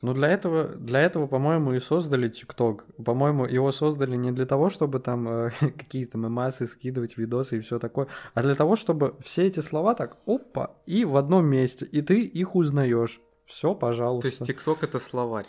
[0.00, 2.84] Ну, для этого, для этого, по-моему, и создали ТикТок.
[3.04, 7.78] По-моему, его создали не для того, чтобы там э, какие-то мемасы скидывать, видосы и все
[7.80, 12.00] такое, а для того, чтобы все эти слова так, опа, и в одном месте, и
[12.00, 13.20] ты их узнаешь.
[13.44, 14.22] Все, пожалуйста.
[14.22, 15.46] То есть ТикТок это словарь.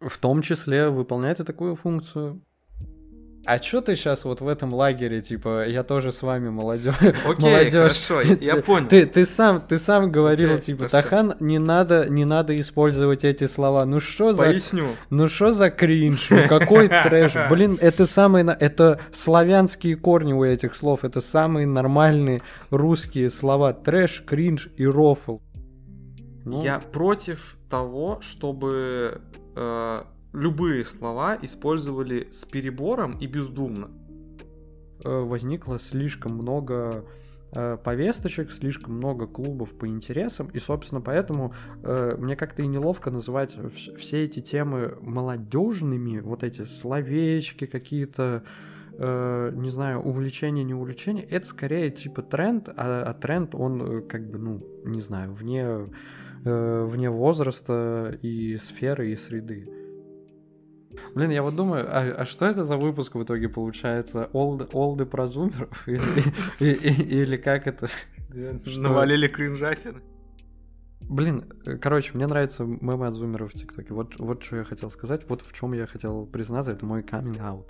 [0.00, 2.40] В том числе выполняет и такую функцию.
[3.46, 6.94] А чё ты сейчас вот в этом лагере, типа, я тоже с вами молодежь.
[7.00, 7.72] Окей, молодежь.
[8.06, 8.88] хорошо, я понял.
[8.88, 11.02] Ты, ты сам, ты сам говорил, Окей, типа, хорошо.
[11.02, 13.84] Тахан, не надо, не надо использовать эти слова.
[13.84, 14.86] Ну что за, Поясню.
[15.10, 17.34] ну что за кринж, ну какой трэш?
[17.50, 23.72] Блин, это самые, это славянские корни у этих слов, это самые нормальные русские слова.
[23.72, 25.38] Трэш, кринж и рофл.
[26.46, 29.20] Ну, Я против того, чтобы
[29.56, 30.02] э,
[30.34, 33.90] любые слова использовали с перебором и бездумно.
[35.04, 37.04] э, возникло слишком много
[37.52, 43.10] э, повесточек, слишком много клубов по интересам, и, собственно, поэтому э, мне как-то и неловко
[43.10, 48.42] называть вс- все эти темы молодежными, вот эти словечки какие-то,
[48.98, 54.00] э, не знаю, увлечения, не увлечения, это скорее типа тренд, а, а тренд, он э,
[54.02, 55.90] как бы, ну, не знаю, вне,
[56.44, 59.83] э, вне возраста и сферы, и среды.
[61.14, 64.28] Блин, я вот думаю, а, а что это за выпуск в итоге получается?
[64.32, 65.82] Олды, олды про зумеров?
[65.88, 66.02] Или,
[66.60, 67.88] и- и- или как это?
[68.66, 68.82] Что?
[68.82, 70.00] Навалили кринжатины.
[71.00, 73.92] Блин, э, короче, мне нравятся мемы от зумеров в ТикТоке.
[73.94, 77.38] Вот, вот что я хотел сказать, вот в чем я хотел признаться, это мой coming
[77.38, 77.66] out.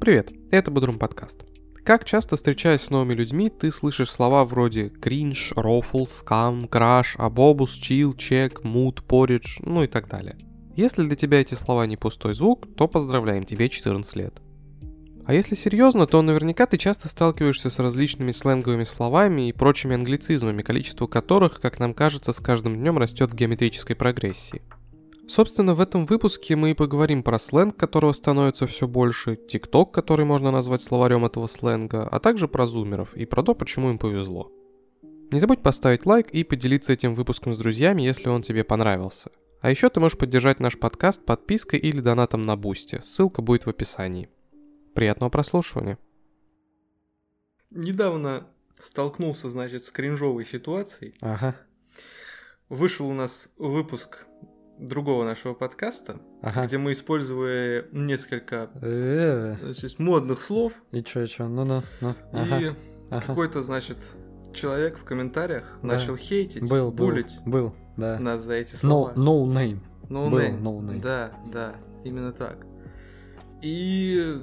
[0.00, 1.44] Привет, это Бодрум подкаст.
[1.84, 7.72] Как часто, встречаясь с новыми людьми, ты слышишь слова вроде кринж, рофл, скам, краш, абобус,
[7.72, 10.36] чил, чек, мут, поридж, ну и так далее.
[10.80, 14.40] Если для тебя эти слова не пустой звук, то поздравляем, тебе 14 лет.
[15.26, 20.62] А если серьезно, то наверняка ты часто сталкиваешься с различными сленговыми словами и прочими англицизмами,
[20.62, 24.62] количество которых, как нам кажется, с каждым днем растет в геометрической прогрессии.
[25.28, 30.24] Собственно, в этом выпуске мы и поговорим про сленг, которого становится все больше, TikTok, который
[30.24, 34.50] можно назвать словарем этого сленга, а также про зумеров и про то, почему им повезло.
[35.30, 39.30] Не забудь поставить лайк и поделиться этим выпуском с друзьями, если он тебе понравился.
[39.60, 43.68] А еще ты можешь поддержать наш подкаст подпиской или донатом на Boosty, ссылка будет в
[43.68, 44.30] описании.
[44.94, 45.98] Приятного прослушивания.
[47.70, 48.48] Недавно
[48.80, 51.14] столкнулся, значит, с кринжовой ситуацией.
[51.20, 51.56] Ага,
[52.68, 54.26] Вышел у нас выпуск
[54.78, 56.66] другого нашего подкаста, ага.
[56.66, 58.70] где мы использовали несколько
[59.60, 62.72] значит, модных слов, И чё, чё, ну-ну, ну, ага, и
[63.10, 63.26] ага.
[63.26, 63.98] какой-то, значит,
[64.54, 65.88] человек в комментариях Да.
[65.88, 68.18] начал хейтить, Был, был, булить был, да.
[68.18, 69.12] нас за эти No, слова.
[69.16, 69.80] no name.
[70.08, 70.60] No был name.
[70.60, 71.00] no name.
[71.00, 71.74] Да, да,
[72.04, 72.66] именно так.
[73.62, 74.38] И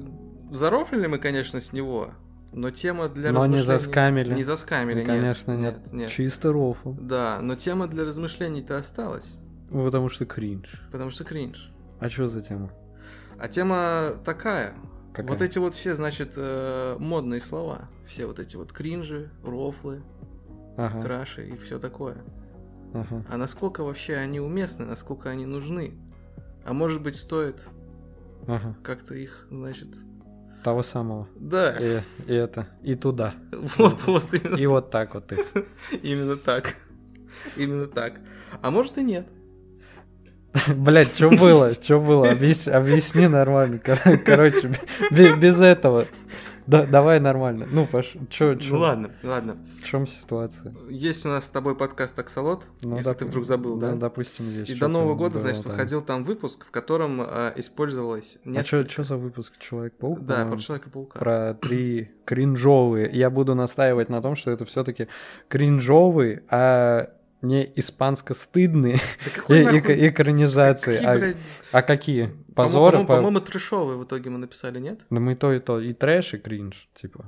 [0.52, 2.10] зарофлили мы, конечно, с него,
[2.54, 3.80] но тема для Но не размышлений...
[3.80, 4.34] заскамили.
[4.36, 5.78] Не заскамили, Ну, конечно, нет.
[5.86, 5.94] нет.
[5.94, 6.10] нет.
[6.10, 6.94] Чисто рофл.
[6.94, 9.38] Да, но тема для размышлений-то осталась,
[9.70, 10.82] Потому что кринж.
[10.92, 11.72] потому что кринж.
[12.00, 12.72] А что за тема?
[13.40, 14.74] А тема такая.
[15.14, 15.28] Какая?
[15.34, 17.90] Вот эти вот все, значит, э, модные слова.
[18.08, 20.02] Все вот эти вот кринжи, рофлы,
[20.78, 22.18] Ага, краши и все такое.
[23.02, 23.26] Ага.
[23.30, 25.94] А насколько вообще они уместны, насколько они нужны?
[26.66, 27.64] А может быть, стоит
[28.48, 28.76] Ага.
[28.84, 29.88] как-то их, значит...
[30.64, 31.28] Того самого.
[31.36, 32.68] Да, И, и это.
[32.84, 33.36] И туда.
[33.78, 35.46] вот, вот, именно, И вот так вот их.
[36.04, 36.76] именно так.
[37.56, 38.20] Именно так.
[38.62, 39.28] А может и нет.
[40.76, 41.74] Блять, что было?
[41.74, 42.26] Что было?
[42.32, 43.80] Объяс- Объясни нормально.
[43.80, 44.74] Кор- Короче,
[45.12, 46.06] бе- без этого.
[46.68, 47.66] Да, давай нормально.
[47.72, 48.14] Ну, пош...
[48.30, 48.74] Чё, чё?
[48.76, 49.58] Ну ладно, ладно.
[49.82, 50.76] В чем ситуация?
[50.90, 53.94] Есть у нас с тобой подкаст «Аксолот», Ну, если доп- ты вдруг забыл, да?
[53.94, 54.70] допустим, есть.
[54.72, 55.72] И до Нового года, было значит, там?
[55.72, 58.90] выходил там выпуск, в котором э, использовалось А несколько...
[58.90, 60.26] что за выпуск Человек-паук?
[60.26, 61.20] Да, про Человека-паука.
[61.20, 63.10] про три кринжовые.
[63.12, 65.08] Я буду настаивать на том, что это все-таки
[65.48, 67.10] кринжовые, а
[67.42, 69.00] не испанско-стыдные
[69.48, 70.94] Да и- нахуй- и- экранизации.
[70.96, 71.38] Какие, А- блядь,
[71.72, 72.30] А какие?
[72.56, 72.92] Позоры?
[72.98, 75.02] по-моему, по- По-моему, трэшовые в итоге мы написали, нет?
[75.10, 75.80] Да мы то и то.
[75.80, 77.26] И трэш, и кринж, типа.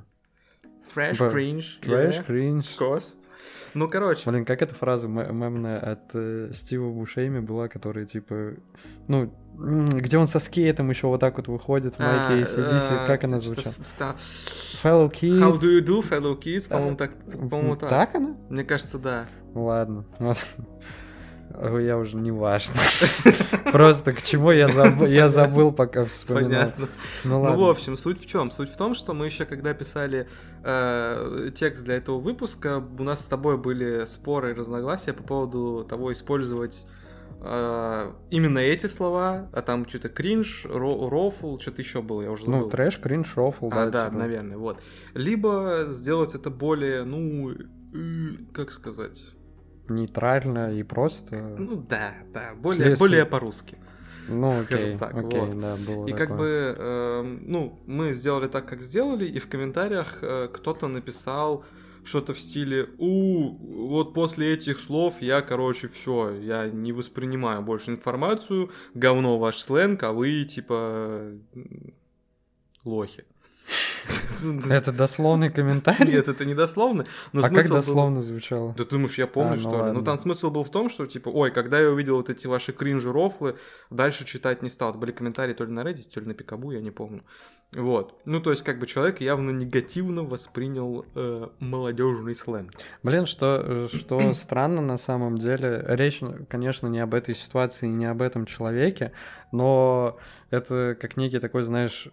[0.94, 1.80] Трэш, Б- кринж.
[1.82, 2.66] Трэш, yeah, кринж.
[2.80, 3.16] course.
[3.76, 8.56] Ну, короче, Блин, как эта фраза ме- мемная от э, Стива Бушейми была, которая, типа,
[9.08, 13.08] ну, где он со скейтом еще вот так вот выходит в а, майке ACDC, э,
[13.08, 14.16] как она там,
[14.84, 15.40] Fellow kids.
[15.40, 16.68] How do you do, fellow kids?
[16.68, 17.12] По-моему, так.
[17.32, 17.90] По-моему, так.
[17.90, 18.36] Так она?
[18.50, 19.28] Мне кажется, да.
[19.54, 20.06] Ладно.
[21.80, 22.76] Я уже не важно.
[23.72, 26.50] Просто к чему я забыл, я забыл, пока вспоминал.
[26.50, 26.88] Понятно.
[27.24, 27.58] Ну Ну, ладно.
[27.58, 28.52] в общем, суть в чем?
[28.52, 30.28] Суть в том, что мы еще когда писали
[30.64, 35.86] э, текст для этого выпуска, у нас с тобой были споры и разногласия по поводу
[35.90, 36.86] того, использовать
[37.42, 42.46] э, именно эти слова, а там что-то кринж, ро- рофл, что-то еще было, я уже
[42.46, 42.60] забыл.
[42.62, 43.90] Ну, трэш, кринж, рофл, А, да.
[43.90, 44.20] да, типа.
[44.20, 44.80] наверное, вот.
[45.16, 47.58] Либо сделать это более, ну, э,
[48.54, 49.20] как сказать,
[49.90, 51.56] нейтрально и просто.
[51.58, 53.78] Ну да, да, более, Слез- более по-русски.
[54.28, 55.60] Ну, окей, так, окей, вот.
[55.60, 56.28] да, было И такое.
[56.28, 61.66] как бы, эм, ну, мы сделали так, как сделали, и в комментариях э, кто-то написал
[62.04, 67.92] что-то в стиле «У, вот после этих слов я, короче, все, я не воспринимаю больше
[67.92, 71.34] информацию, говно ваш сленг, а вы, типа,
[72.86, 73.26] лохи».
[74.70, 76.14] Это дословный комментарий?
[76.14, 78.74] Нет, это не дословно, но а как смысл был- дословно звучало?
[78.78, 79.78] Да ты думаешь, я помню, А, ну что ли?
[79.78, 80.06] Ну ладно.
[80.06, 83.12] там смысл был в том, что типа, ой, когда я увидел вот эти ваши кринжи
[83.12, 83.56] рофлы,
[83.90, 84.92] дальше читать не стал.
[84.92, 87.24] Это были комментарии то ли на Reddit, то ли на Пикабу, я не помню.
[87.72, 88.20] Вот.
[88.26, 91.06] Ну, то есть, как бы человек явно негативно воспринял
[91.60, 92.72] молодежный сленг.
[93.04, 98.22] Блин, что, что странно на самом деле, речь, конечно, не об этой ситуации, не об
[98.22, 99.12] этом человеке,
[99.52, 100.18] но
[100.50, 102.08] это как некий такой, знаешь,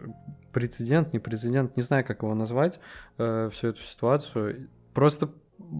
[0.57, 2.79] прецедент, не прецедент, не знаю, как его назвать,
[3.19, 4.67] э, всю эту ситуацию.
[4.93, 5.29] Просто,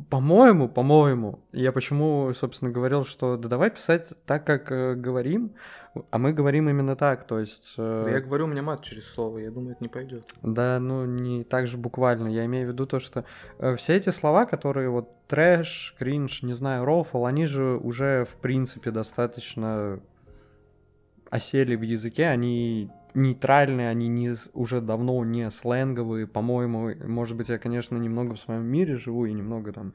[0.09, 5.51] по-моему, по-моему, я почему, собственно, говорил, что да давай писать так, как э, говорим,
[6.11, 7.73] а мы говорим именно так, то есть...
[7.79, 10.31] э, Да я говорю, у меня мат через слово, я думаю, это не пойдет.
[10.43, 12.27] Да, ну не так же буквально.
[12.27, 13.25] Я имею в виду то, что
[13.57, 18.35] э, все эти слова, которые вот трэш, кринж, не знаю, рофл, они же уже в
[18.35, 19.99] принципе достаточно
[21.31, 27.57] осели в языке, они нейтральные, они не, уже давно не сленговые, по-моему, может быть, я,
[27.57, 29.93] конечно, немного в своем мире живу и немного там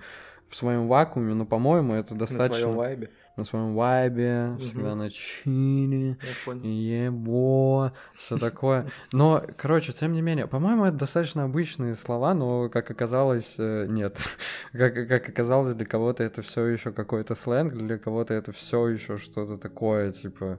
[0.49, 2.67] в своем вакууме, но, по-моему, это достаточно...
[2.67, 3.11] На своем вайбе.
[3.37, 4.59] на своем вайбе, Мгм.
[4.59, 6.19] всегда на чили.
[6.63, 8.87] Ебо, все такое.
[9.13, 14.19] Но, короче, тем не менее, по-моему, это достаточно обычные слова, но, как оказалось, э, нет.
[14.73, 19.19] Как, как оказалось, для кого-то это все еще какой-то сленг, для кого-то это все еще
[19.19, 20.59] что-то такое, типа,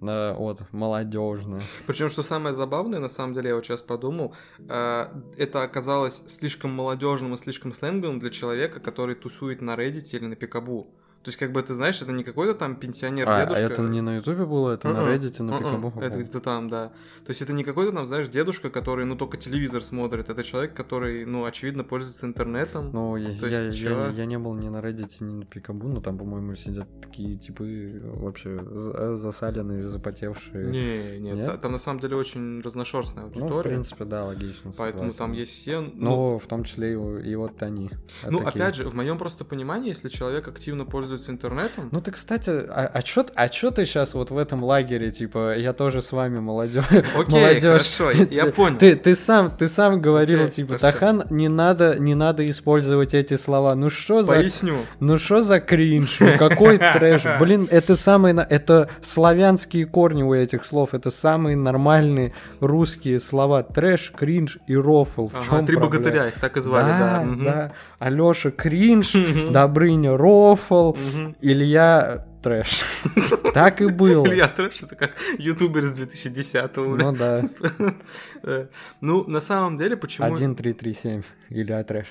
[0.00, 1.60] да, вот, молодежно.
[1.86, 5.06] Причем, что самое забавное, на самом деле, я вот сейчас подумал, э,
[5.36, 10.36] это оказалось слишком молодежным и слишком сленговым для человека, который тусует на Reddit или на
[10.36, 10.94] Пикабу.
[11.22, 14.00] То есть, как бы ты знаешь, это не какой-то там пенсионер, А, а это не
[14.00, 15.58] на Ютубе было, это на Мгм, Reddit, на.
[15.58, 15.92] Пикабу.
[16.00, 16.86] Это где-то там, да.
[17.24, 20.30] То есть это не какой-то там, знаешь, дедушка, который, ну, только телевизор смотрит.
[20.30, 22.90] Это человек, который, ну, очевидно, пользуется интернетом.
[22.92, 24.10] Ну, я, я, есть я, чё?
[24.10, 28.00] я не был ни на Reddit, ни на Пикабу, но там, по-моему, сидят такие типы
[28.04, 30.64] вообще за- засаленные, запотевшие.
[30.66, 31.46] Не, нет, Нет?
[31.46, 33.70] та- там на самом деле очень разношерстная Ну, аудитория.
[33.70, 34.70] в принципе, да, логично.
[34.78, 35.18] Поэтому согласен.
[35.18, 35.80] там есть все.
[35.80, 37.90] Ну, Но в том числе и, и вот они.
[38.22, 38.50] а ну, такие.
[38.62, 42.90] опять же, в моем просто понимании, если человек активно пользуется интернетом, Ну ты, кстати, а,
[42.92, 46.38] а чё, а чё ты сейчас вот в этом лагере, типа, я тоже с вами
[46.38, 46.84] молодежь.
[47.16, 48.78] Окей, хорошо, я- понял.
[48.78, 50.92] Ты, ты сам, ты сам говорил, Окей, типа, хорошо.
[50.98, 53.74] Тахан, не надо, не надо использовать эти слова.
[53.74, 54.76] Ну что за, поясню.
[55.00, 57.22] ну что за кринж, ну какой трэш.
[57.40, 63.62] Блин, это самые, это славянские корни у этих слов, это самые нормальные русские слова.
[63.62, 65.28] Трэш, кринж и рофл.
[65.28, 65.86] В Ага, чем три проблема?
[66.04, 67.24] богатыря, их так и звали, да.
[67.24, 67.72] Да, да.
[67.98, 69.12] Алёша кринж.
[69.50, 70.92] Добрыня рофл,
[71.40, 72.84] Илья трэш.
[73.54, 74.26] Так и было.
[74.26, 76.96] Илья Трэш, это как ютубер с 2010-го.
[76.96, 77.42] Ну да.
[78.42, 78.66] Э,
[79.00, 80.26] Ну, на самом деле, почему...
[80.26, 81.22] 1337.
[81.50, 82.06] Илья трэш.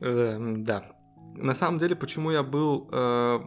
[0.00, 0.84] Э, Да.
[1.34, 3.40] На самом деле, почему я был, э,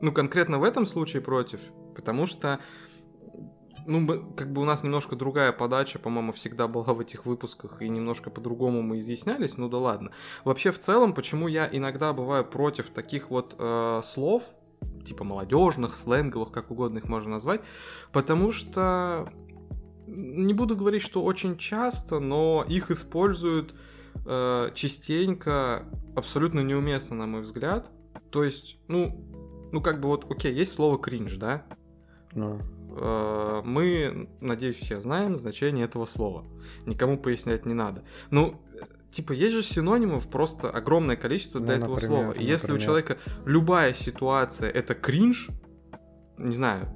[0.00, 1.60] ну, конкретно в этом случае против?
[1.94, 2.58] Потому что,
[3.86, 7.88] ну, как бы у нас немножко другая подача, по-моему, всегда была в этих выпусках, и
[7.88, 10.10] немножко по-другому мы изъяснялись, ну да ладно.
[10.44, 14.44] Вообще, в целом, почему я иногда бываю против таких вот э, слов,
[15.04, 17.62] типа молодежных, сленговых, как угодно их можно назвать,
[18.12, 19.28] потому что
[20.06, 23.74] не буду говорить, что очень часто, но их используют
[24.24, 27.90] э, частенько абсолютно неуместно, на мой взгляд.
[28.30, 29.24] То есть, ну,
[29.72, 31.66] ну как бы вот, окей, есть слово кринж, да?
[32.32, 32.60] Ну,
[33.64, 36.44] мы, надеюсь, все знаем значение этого слова.
[36.86, 38.02] Никому пояснять не надо.
[38.30, 42.32] Ну, э, типа, есть же синонимов просто огромное количество для Ну, этого например, слова.
[42.32, 42.84] И если у например.
[42.84, 45.48] человека любая ситуация это кринж,
[46.38, 46.88] не знаю,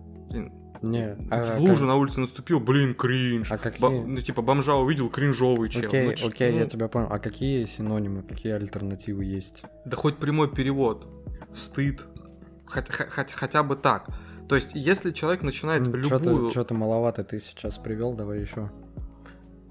[0.83, 1.17] не.
[1.31, 3.53] а в как- лужу на улице наступил, блин, кринж.
[3.53, 5.85] А какие- Ба- ну, типа, бомжа увидел, кринжовый чел.
[5.87, 7.09] Окей, Ну, чё- окей, я ну, тебя понял.
[7.11, 9.65] А какие синонимы, какие альтернативы есть?
[9.85, 11.07] Да хоть прямой перевод.
[11.55, 12.07] Стыд.
[12.65, 14.09] Хотя, хотя, хотя бы так.
[14.51, 16.51] То есть, если человек начинает любую...
[16.51, 18.69] Что-то маловато ты сейчас привел, давай еще.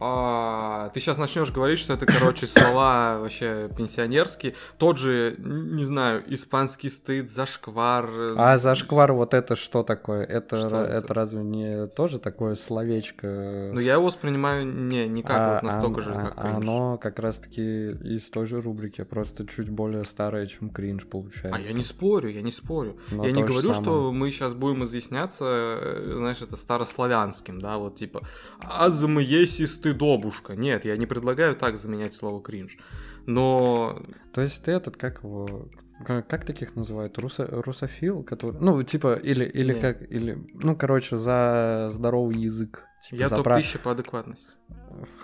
[0.01, 4.56] А, ты сейчас начнешь говорить, что это, короче, слова вообще пенсионерские.
[4.77, 8.10] Тот же, не знаю, испанский стыд, зашквар.
[8.38, 10.24] А зашквар вот это что такое?
[10.24, 10.91] Это, Что это?
[10.94, 13.72] это разве не тоже такое словечко?
[13.74, 16.56] Ну, я его воспринимаю не, не как А- вот настолько а- же, а- как кринж.
[16.58, 21.56] Оно как раз-таки из той же рубрики, просто чуть более старое, чем кринж получается.
[21.56, 22.98] А я не спорю, я не спорю.
[23.12, 23.82] Но я не говорю, самое.
[23.82, 28.22] что мы сейчас будем изъясняться, э, знаешь, это старославянским, да, вот типа
[28.62, 30.55] «Азм есть ты добушка.
[30.55, 32.77] Нет, я не предлагаю так заменять слово кринж.
[33.25, 34.01] Но...
[34.34, 35.69] То есть ты этот, как его...
[36.05, 37.17] Как, таких называют?
[37.17, 38.58] Русо, русофил, который...
[38.62, 39.81] Ну, типа, или, или Нет.
[39.81, 40.12] как...
[40.12, 42.86] Или, ну, короче, за здоровый язык.
[43.01, 44.55] Типа, я за топ-1000 по адекватности.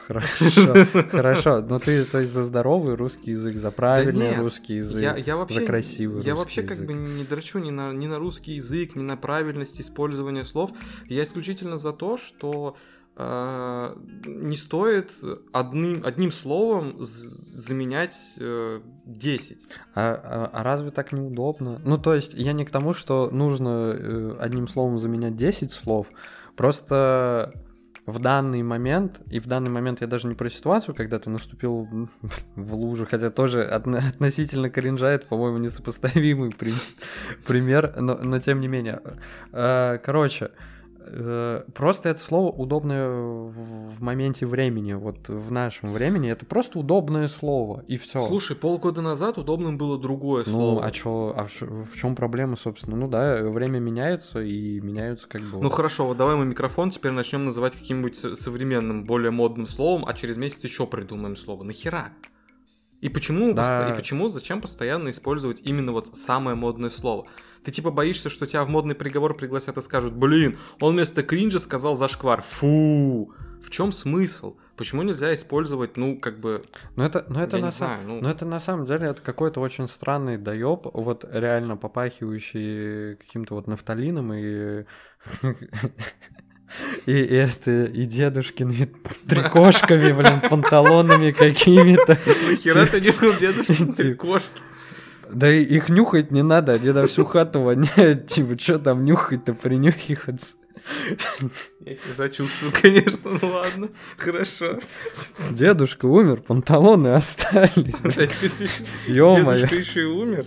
[0.07, 0.45] Хорошо,
[1.11, 1.61] хорошо.
[1.61, 5.37] Но ты, то есть, за здоровый русский язык, за правильный нет, русский язык, Я, я
[5.37, 8.95] вообще, за красивый Я вообще как бы не дрочу ни на, ни на русский язык,
[8.95, 10.71] ни на правильность использования слов.
[11.07, 12.75] Я исключительно за то, что
[13.17, 13.95] э,
[14.25, 15.11] не стоит
[15.53, 19.57] одним, одним словом заменять э, 10.
[19.95, 21.81] А, а- а разве так неудобно?
[21.85, 26.07] Ну, то есть, я не к тому, что нужно э, одним словом заменять 10 слов.
[26.55, 27.53] Просто
[28.05, 31.87] в данный момент, и в данный момент я даже не про ситуацию, когда ты наступил
[32.55, 36.73] в- лужу, хотя тоже отно- относительно кринжа, это, по-моему, несопоставимый при-
[37.47, 39.01] пример, но, но тем не менее.
[39.51, 40.51] Э, Короче,
[41.73, 47.27] просто это слово удобное в в моменте времени, вот в нашем времени, это просто удобное
[47.27, 48.21] слово, и все.
[48.27, 50.85] Слушай, полгода назад удобным было другое Ну, слово.
[50.85, 52.97] а чё, а в, чем проблема, собственно?
[52.97, 55.61] Ну да, время меняется, и меняются как бы...
[55.61, 60.13] Ну хорошо, вот давай мы микрофон теперь начнем называть каким-нибудь современным, более модным словом, а
[60.13, 61.63] через месяц еще придумаем слово.
[61.63, 62.09] Нахера?
[63.01, 63.89] И почему, Да.
[63.89, 67.27] и почему, зачем постоянно использовать именно вот самое модное слово?
[67.65, 71.59] Ты типа боишься, что тебя в модный приговор пригласят и скажут, блин, он вместо кринжа
[71.59, 72.43] сказал зашквар.
[72.43, 73.33] Фу!
[73.63, 74.55] В чем смысл?
[74.77, 76.61] Почему нельзя использовать, ну, как бы,
[76.95, 77.95] Но это, но это я на не самом...
[77.95, 78.21] знаю, ну...
[78.21, 83.65] Но это на самом деле это какой-то очень странный доеб, вот реально попахивающий каким-то вот
[83.65, 84.85] нафталином и...
[87.05, 88.89] И это, и дедушкины
[89.27, 92.17] трикошками, блин, панталонами какими-то.
[92.49, 94.41] Нахера ты нюхал дедушкин Типа.
[95.31, 100.55] Да их нюхать не надо, они на всю хату воняют, типа, что там нюхать-то, принюхиваться.
[101.79, 104.79] Я тебя сочувствую, конечно, ну ладно, хорошо.
[105.51, 107.95] Дедушка умер, панталоны остались.
[109.07, 110.45] Дедушка еще и умер.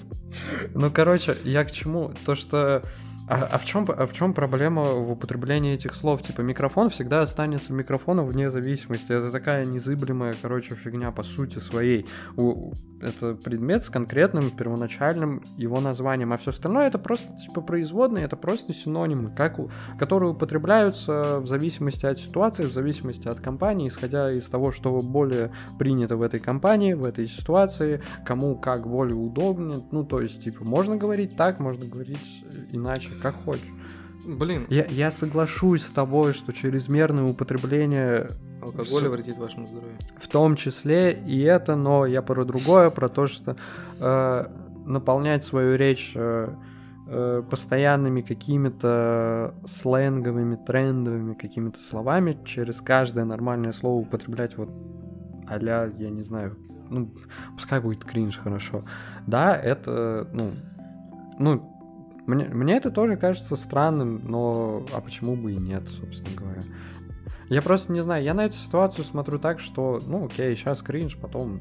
[0.75, 2.15] Ну, короче, я к чему?
[2.25, 2.85] То, что...
[3.29, 6.23] А, а в чем, а в чем проблема в употреблении этих слов?
[6.23, 9.13] Типа, микрофон всегда останется микрофоном вне зависимости.
[9.13, 12.07] Это такая незыблемая, короче, фигня по сути своей.
[12.37, 18.25] У- это предмет с конкретным первоначальным его названием, а все остальное это просто типа производные,
[18.25, 23.89] это просто синонимы, как у- которые употребляются в зависимости от ситуации, в зависимости от компании,
[23.89, 29.17] исходя из того, что более принято в этой компании, в этой ситуации, кому как более
[29.17, 29.85] удобнее.
[29.93, 33.69] Ну, то есть, типа, можно говорить так, можно говорить э, иначе, как хочешь.
[34.27, 38.29] Блин, Я, я соглашусь с тобой, что чрезмерное употребление
[38.61, 39.11] алкоголь Всё.
[39.11, 39.97] вредит вашему здоровью.
[40.19, 43.57] в том числе и это, но я про другое, про то, что
[43.99, 44.45] э,
[44.85, 46.53] наполнять свою речь э,
[47.07, 54.69] э, постоянными какими-то сленговыми, трендовыми какими-то словами, через каждое нормальное слово употреблять вот
[55.49, 56.59] а-ля, я не знаю,
[56.91, 57.11] ну,
[57.55, 58.83] пускай будет кринж, хорошо.
[59.27, 60.53] Да, это, ну,
[61.39, 61.78] ну,
[62.29, 66.63] мне, мне это тоже кажется странным, но а почему бы и нет, собственно говоря.
[67.49, 71.17] Я просто не знаю, я на эту ситуацию смотрю так, что, ну, окей, сейчас кринж,
[71.17, 71.61] потом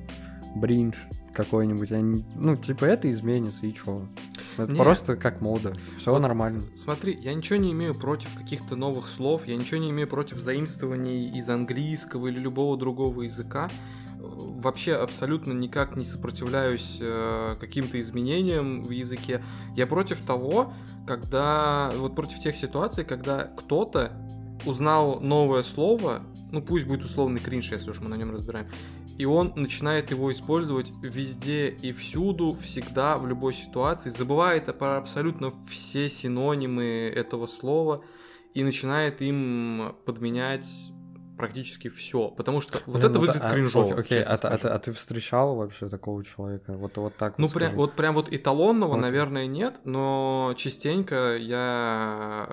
[0.56, 0.96] бринж
[1.34, 1.92] какой-нибудь.
[1.92, 4.08] они- ну, типа, это изменится, и чё?
[4.58, 4.80] Это Не.
[4.80, 5.72] просто как мода.
[5.98, 6.64] Все Вот нормально.
[6.76, 11.30] Смотри, я ничего не имею против каких-то новых слов, я ничего не имею против заимствований
[11.38, 13.70] из английского или любого другого языка.
[14.27, 19.43] Вообще абсолютно никак не сопротивляюсь э, каким-то изменениям в языке.
[19.75, 20.74] Я против того,
[21.05, 21.91] когда...
[21.96, 24.12] Вот против тех ситуаций, когда кто-то
[24.65, 28.67] узнал новое слово, ну пусть будет условный кринж, если уж мы на нем разбираем,
[29.17, 35.53] и он начинает его использовать везде и всюду, всегда, в любой ситуации, забывает про абсолютно
[35.67, 38.03] все синонимы этого слова
[38.53, 40.67] и начинает им подменять
[41.38, 43.94] практически все, потому что вот Блин, это ну выглядит а, кринжово.
[43.94, 46.74] Окей, окей, а, ты- а а ты встречал вообще такого человека?
[46.74, 47.77] Вот, вот так Ну, вот прям, скажи.
[47.77, 49.01] вот прям вот эталонного, Вот.
[49.01, 52.50] наверное, нет, но частенько я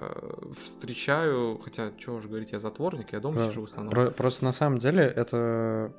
[0.62, 3.46] встречаю, хотя, что уж говорить, я затворник, я дома Да.
[3.48, 3.90] сижу в основном.
[3.92, 5.92] Про- просто на самом деле это...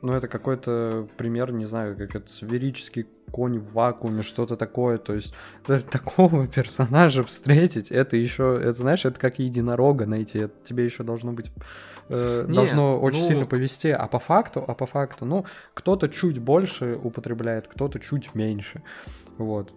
[0.00, 4.98] Ну, это какой-то пример, не знаю, как это сферический конь в вакууме, что-то такое.
[4.98, 5.34] То есть
[5.90, 10.38] такого персонажа встретить, это еще, это знаешь, это как единорога найти.
[10.40, 11.50] Это тебе еще должно быть
[12.08, 13.88] э, Нет, должно очень ну- сильно повести.
[13.88, 18.82] А по факту, а по факту, ну, кто-то чуть больше употребляет, кто-то чуть меньше.
[19.36, 19.72] Вот.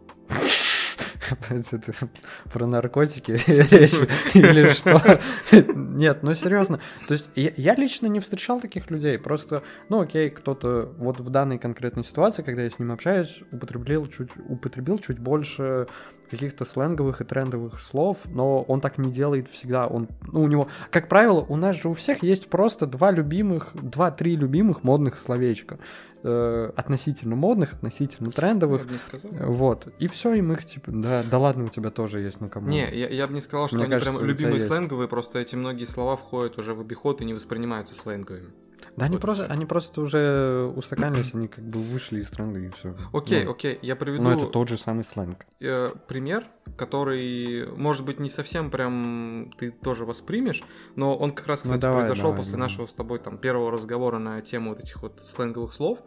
[2.51, 3.95] Про наркотики речь
[4.33, 5.19] или что?
[5.51, 6.79] Нет, ну серьезно.
[7.07, 9.17] То есть я лично не встречал таких людей.
[9.17, 14.07] Просто, ну окей, кто-то вот в данной конкретной ситуации, когда я с ним общаюсь, употребил
[14.07, 15.87] чуть, употребил чуть больше
[16.31, 19.85] каких-то сленговых и трендовых слов, но он так не делает всегда.
[19.85, 23.71] Он, ну, у него, как правило, у нас же у всех есть просто два любимых,
[23.73, 25.77] два-три любимых модных словечка.
[26.23, 28.85] Э, относительно модных, относительно трендовых.
[29.23, 29.91] Вот.
[29.97, 32.67] И все, им их типа, да, да ладно, у тебя тоже есть, ну кому.
[32.67, 34.67] Не, я, я бы не сказал, что Мне они кажется, прям любимые есть.
[34.67, 38.51] сленговые, просто эти многие слова входят уже в обиход и не воспринимаются сленговыми.
[38.97, 42.95] Да, они просто, они просто уже устаканились, они как бы вышли из тренда и все.
[43.13, 45.45] Окей, Ну, окей, я приведу Но это тот же самый сленг.
[45.59, 46.45] э, пример,
[46.77, 50.63] который, может быть, не совсем прям ты тоже воспримешь,
[50.95, 52.65] но он как раз, Ну, кстати, давай, произошел давай, после давай.
[52.67, 55.99] нашего с тобой там первого разговора на тему вот этих вот сленговых слов.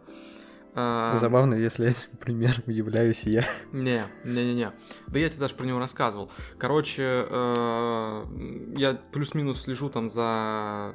[0.76, 3.44] А, Забавно, если этим примером являюсь я.
[3.72, 4.72] Не, не, не, не.
[5.06, 6.30] Да я тебе даже про него рассказывал.
[6.58, 8.24] Короче, э,
[8.76, 10.92] я плюс-минус слежу там за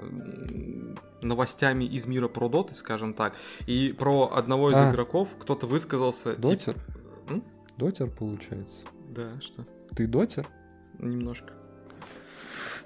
[1.21, 3.33] новостями из мира про доты, скажем так.
[3.67, 4.89] И про одного из А.
[4.89, 6.33] игроков кто-то высказался.
[6.35, 6.75] тип- Дотер?
[7.29, 7.43] М?
[7.77, 8.85] Дотер, получается.
[9.09, 9.65] Да, что?
[9.95, 10.47] Ты дотер?
[10.97, 11.53] Немножко.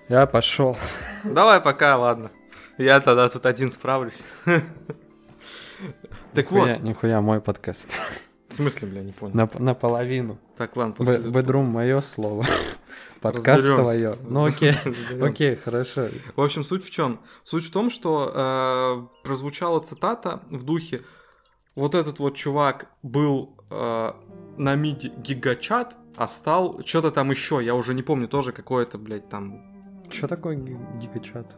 [0.09, 0.77] Я пошел.
[1.23, 2.29] Давай пока, ладно.
[2.77, 4.23] Я тогда тут один справлюсь.
[6.33, 7.87] Так вот, Нихуя, нихуя мой подкаст.
[8.49, 9.35] в смысле, бля, не понял.
[9.35, 10.39] На, наполовину.
[10.57, 11.17] Так, ладно, после...
[11.19, 12.45] Бедрум мое слово.
[13.21, 14.17] Подкаст твое.
[14.27, 14.73] Ну окей.
[15.21, 16.09] Окей, хорошо.
[16.35, 17.19] В общем, суть в чем?
[17.43, 21.01] Суть в том, что э, прозвучала цитата в духе
[21.75, 24.11] вот этот вот чувак был э,
[24.57, 29.29] на миде гигачат, а стал что-то там еще, я уже не помню, тоже какое-то, блядь,
[29.29, 29.61] там...
[30.09, 31.55] Что такое ги- гигачат?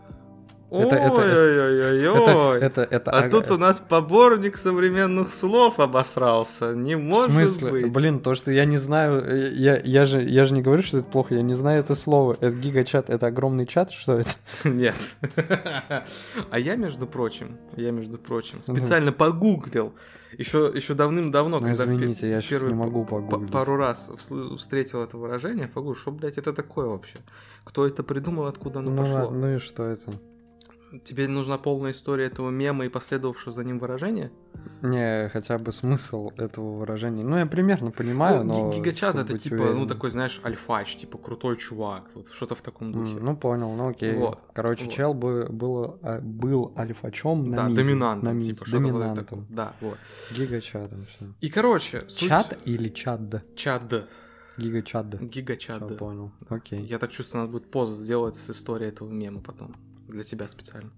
[0.72, 1.22] Это- это-.
[1.22, 3.12] Это, это, это...
[3.12, 6.74] А тут у нас поборник современных слов обосрался.
[6.74, 7.72] Не В может смысле?
[7.72, 7.94] быть.
[7.94, 10.98] Блин, то, что я не знаю, э, я, я, же, я же не говорю, что
[10.98, 12.34] это плохо, я не знаю это слово.
[12.42, 14.30] Это гигачат, это огромный чат, что это?
[14.64, 14.96] Нет.
[16.52, 19.94] А я, между прочим, я, между прочим, специально погуглил.
[20.38, 23.52] Еще, еще давным-давно, Ну, когда в извините, я сейчас не могу погуглить.
[23.52, 27.20] пару раз вс- встретил это выражение, погуглил, что, блядь, это такое вообще?
[27.64, 29.30] Кто это придумал, откуда оно Ну, пошло?
[29.32, 30.12] ну и что это?
[31.04, 34.32] Тебе нужна полная история этого мема и последовавшего за ним выражения?
[34.82, 37.24] Не, хотя бы смысл этого выражения.
[37.24, 38.72] Ну, я примерно понимаю, ну, но...
[38.72, 39.88] ги- гигачат это типа, ну, уверенным.
[39.88, 43.18] такой, знаешь, альфач, типа крутой чувак, вот что-то в таком духе.
[43.20, 44.14] Ну, понял, ну окей.
[44.14, 44.94] Вот, Короче, вот.
[44.94, 49.48] чел бы был, а, был альфачом на да, миде, доминантом, на миде, типа, доминантом.
[49.50, 49.98] Да, вот.
[50.31, 51.25] Гигачатом все.
[51.42, 52.29] И, короче, суть...
[52.29, 53.44] Чат или чат?
[53.55, 54.08] Чад.
[54.58, 55.22] Гигачат.
[55.22, 55.84] Гигачад.
[55.84, 56.31] Всё, понял.
[56.50, 56.81] Окей.
[56.81, 59.75] Я так чувствую, надо будет пост сделать с историей этого мема потом.
[60.07, 60.91] Для тебя специально.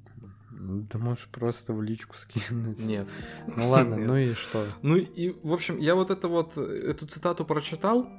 [0.49, 2.83] Да можешь просто в личку скинуть.
[2.83, 3.07] Нет.
[3.47, 4.07] Ну ладно, Нет.
[4.07, 4.67] ну и что?
[4.81, 8.09] Ну и, в общем, я вот это вот, э, эту цитату прочитал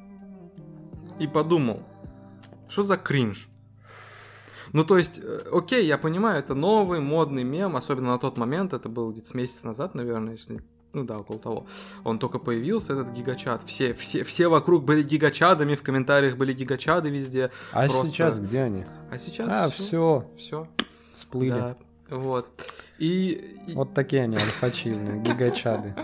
[1.18, 1.82] и подумал,
[2.68, 3.48] что за кринж?
[4.72, 8.72] Ну, то есть, э, окей, я понимаю, это новый модный мем, особенно на тот момент,
[8.72, 10.62] это был где-то с месяц назад, наверное, если...
[10.98, 11.66] Ну да, около того.
[12.02, 13.62] Он только появился, этот гигачат.
[13.66, 17.50] Все, все, все вокруг были гигачадами, в комментариях были гигачады везде.
[17.72, 18.84] А Просто- сейчас где они?
[19.12, 20.28] А сейчас А, все.
[20.36, 20.66] все,
[21.14, 21.50] сплыли.
[21.50, 21.76] Да,
[22.10, 22.48] вот.
[22.98, 23.58] И...
[23.74, 25.94] Вот такие они, альфачильные, гигачады.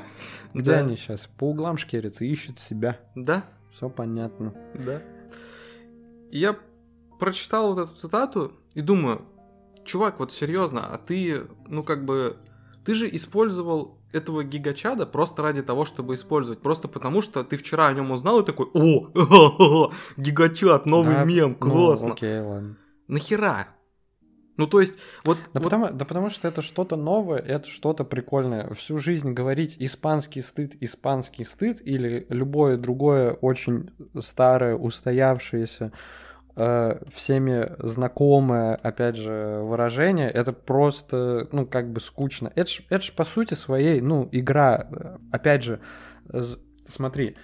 [0.52, 0.78] Где Да.
[0.78, 1.28] они сейчас?
[1.38, 3.00] По углам шкерятся, ищут себя.
[3.16, 4.54] Да, Все понятно.
[4.74, 5.02] да.
[6.30, 6.56] Я
[7.18, 9.22] прочитал вот эту цитату и думаю,
[9.84, 12.36] чувак, вот серьезно, а ты, ну как бы,
[12.84, 17.88] ты же использовал этого гигачада просто ради того, чтобы использовать, просто потому что ты вчера
[17.88, 22.12] о нем узнал и такой, о, гигачад, новый Да, мем, ну, классно.
[22.12, 22.76] окей, ладно.
[23.08, 23.68] Нахера?
[24.56, 28.04] Ну то есть, вот, Да, вот- потому, да потому что это что-то новое, это что-то
[28.04, 28.72] прикольное.
[28.74, 35.90] Всю жизнь говорить испанский стыд, испанский стыд или любое другое очень старое, устоявшееся,
[36.56, 42.52] э, всеми знакомое, опять же, выражение, это просто, ну, как бы скучно.
[42.54, 44.88] Это ж, это ж по сути своей, ну, игра.
[44.90, 45.80] Э, Опять же,
[46.86, 47.36] смотри,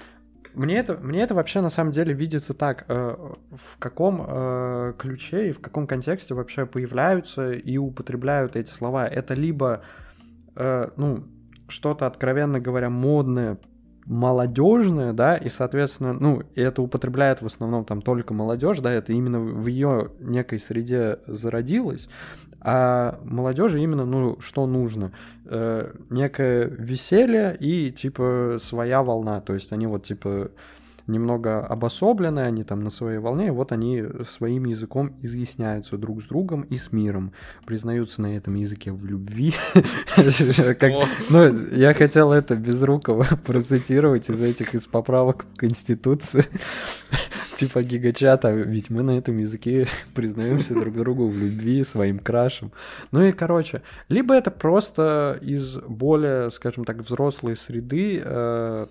[0.55, 5.53] мне это, мне это вообще на самом деле видится так, э, в каком ключе и
[5.53, 9.07] в каком контексте вообще появляются и употребляют эти слова.
[9.07, 9.83] Это либо,
[10.57, 11.25] ну,
[11.69, 13.59] что-то, откровенно говоря, модное,
[14.11, 19.39] молодежное, да, и, соответственно, ну, это употребляет в основном там только молодежь, да, это именно
[19.39, 22.09] в ее некой среде зародилось,
[22.61, 25.13] а молодежи именно, ну, что нужно?
[25.45, 30.51] Э, некое веселье и, типа, своя волна, то есть они вот, типа,
[31.11, 36.27] немного обособлены, они там на своей волне, и вот они своим языком изъясняются друг с
[36.27, 37.33] другом и с миром,
[37.67, 39.55] признаются на этом языке в любви.
[41.29, 46.45] Ну, я хотел это без рукова процитировать из этих из поправок в Конституцию
[47.61, 52.73] типа гигачата, ведь мы на этом языке признаемся друг другу в любви, своим крашем.
[53.13, 58.87] Ну и, короче, либо это просто из более, скажем так, взрослой среды э,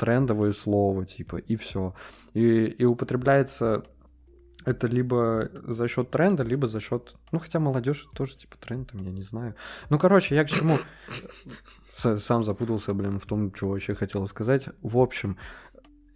[0.00, 1.94] трендовое слово, типа, и все.
[2.34, 3.84] И, и употребляется
[4.64, 7.14] это либо за счет тренда, либо за счет.
[7.32, 9.54] Ну, хотя молодежь тоже типа тренд, там, я не знаю.
[9.90, 10.78] Ну, короче, я к чему.
[11.94, 14.68] Сам запутался, блин, в том, что вообще хотел сказать.
[14.82, 15.36] В общем,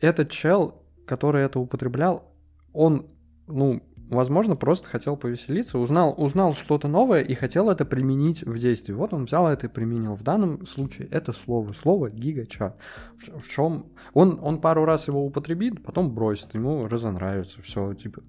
[0.01, 2.33] этот чел который это употреблял,
[2.73, 3.07] он,
[3.47, 8.93] ну, возможно, просто хотел повеселиться, узнал, узнал что-то новое и хотел это применить в действии.
[8.93, 10.15] Вот он взял это и применил.
[10.15, 12.79] В данном случае это слово, слово гигачат.
[13.17, 18.23] В, в чем он, он пару раз его употребит, потом бросит, ему разонравится, все, типа,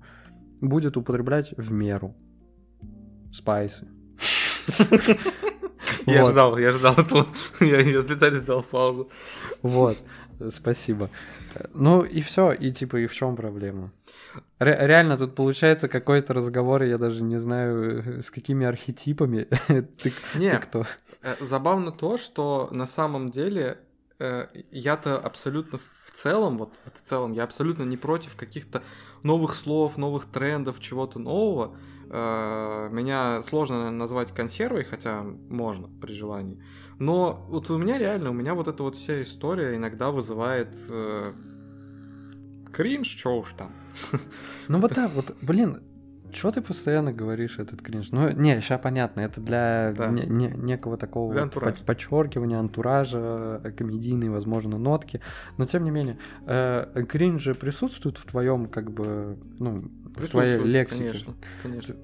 [0.61, 2.15] будет употреблять в меру.
[3.31, 3.87] Спайсы.
[6.05, 7.27] Я ждал, я ждал этого.
[7.59, 9.09] Я специально сделал паузу.
[9.61, 9.97] Вот,
[10.49, 11.09] спасибо.
[11.73, 13.91] Ну и все, и типа, и в чем проблема?
[14.59, 19.47] Ре- реально тут получается какой-то разговор, я даже не знаю, с какими архетипами.
[19.67, 20.85] ты, не, ты кто?
[21.21, 23.79] Э, забавно то, что на самом деле
[24.19, 28.83] э, я-то абсолютно в целом, вот в целом, я абсолютно не против каких-то
[29.23, 31.75] новых слов, новых трендов, чего-то нового.
[32.09, 36.61] Э, меня сложно назвать консервой, хотя можно при желании.
[36.99, 41.33] Но вот у меня реально, у меня вот эта вот вся история иногда вызывает э,
[42.71, 43.71] кринж, чё уж там.
[44.67, 45.81] Ну вот да, вот, блин,
[46.31, 48.11] что ты постоянно говоришь этот кринж?
[48.11, 50.09] Ну, не, сейчас понятно, это для да.
[50.09, 51.47] не, не, некого такого
[51.85, 55.21] подчеркивания, антуража, комедийной, возможно, нотки.
[55.57, 60.59] Но тем не менее, э, кринж же присутствует в твоем, как бы, ну, в твоей
[60.59, 61.03] лексике.
[61.03, 61.95] Конечно, конечно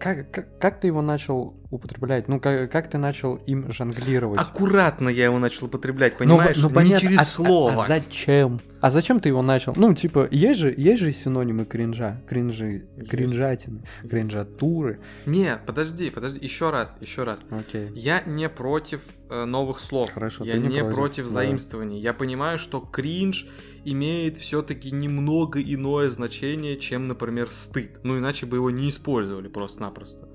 [0.00, 2.26] как, как, как ты его начал употреблять?
[2.26, 4.40] Ну, как, как ты начал им жонглировать?
[4.40, 6.56] Аккуратно я его начал употреблять, ну, понимаешь?
[6.56, 7.72] Ну, ну, понятно, Не через а, слово.
[7.72, 8.60] А, а зачем?
[8.80, 9.74] А зачем ты его начал?
[9.76, 13.10] Ну, типа, есть же, есть же синонимы кринжа, кринжи, есть.
[13.10, 14.10] кринжатины, есть.
[14.10, 15.00] кринжатуры.
[15.26, 17.40] Нет, подожди, подожди, еще раз, еще раз.
[17.50, 17.90] Окей.
[17.94, 20.10] Я не против э, новых слов.
[20.10, 22.00] Хорошо, я ты не, не против, против заимствований.
[22.00, 22.04] Да.
[22.04, 23.46] Я понимаю, что кринж
[23.84, 28.00] имеет все-таки немного иное значение, чем, например, стыд.
[28.02, 30.28] Ну, иначе бы его не использовали просто-напросто.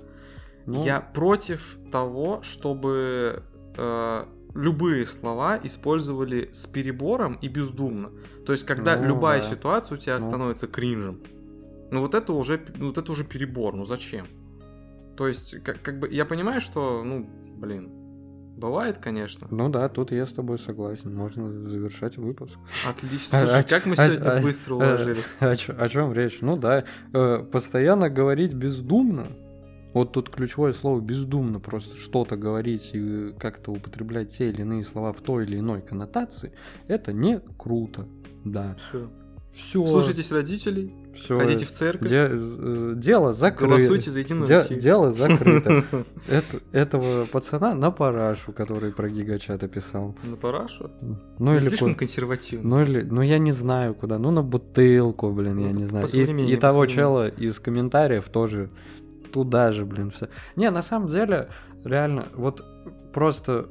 [0.66, 0.84] Ну...
[0.84, 3.44] Я против того, чтобы
[3.76, 8.10] э, любые слова использовали с перебором и бездумно.
[8.44, 9.46] То есть, когда ну, любая да.
[9.46, 10.20] ситуация у тебя ну.
[10.20, 11.20] становится кринжем.
[11.90, 13.76] Ну, вот это уже, ну, вот это уже перебор.
[13.76, 14.26] Ну, зачем?
[15.16, 17.95] То есть, как, как бы, я понимаю, что, ну, блин,
[18.56, 19.46] Бывает, конечно.
[19.50, 21.14] Ну да, тут я с тобой согласен.
[21.14, 22.58] Можно завершать выпуск.
[22.88, 23.38] Отлично.
[23.40, 25.26] Слушай, а, как мы а, сегодня а, быстро а, уложились.
[25.40, 26.38] А, о, о чем речь?
[26.40, 29.28] Ну да, э, постоянно говорить бездумно.
[29.92, 35.12] Вот тут ключевое слово бездумно, просто что-то говорить и как-то употреблять те или иные слова
[35.12, 36.52] в той или иной коннотации,
[36.86, 38.06] это не круто.
[38.44, 38.74] Да.
[38.74, 39.10] Все.
[39.52, 39.86] Все.
[39.86, 41.38] Слушайтесь родителей, все.
[41.38, 42.08] ходите в церковь.
[42.08, 43.76] Де- э, дело закрыто.
[43.76, 44.80] Голосуйте за Единую де- Россию.
[44.80, 45.84] Дело закрыто.
[46.28, 50.14] Это, этого пацана на парашу, который про гигачата писал.
[50.22, 50.90] На парашу?
[51.38, 52.68] Ну, или слишком консервативно.
[52.68, 54.18] Ну, или, ну, я не знаю куда.
[54.18, 56.06] Ну, на бутылку, блин, ну, я не знаю.
[56.12, 58.70] И, и того чела из комментариев тоже
[59.32, 60.28] туда же, блин, все.
[60.56, 61.48] Не, на самом деле,
[61.84, 62.64] реально, вот
[63.12, 63.68] просто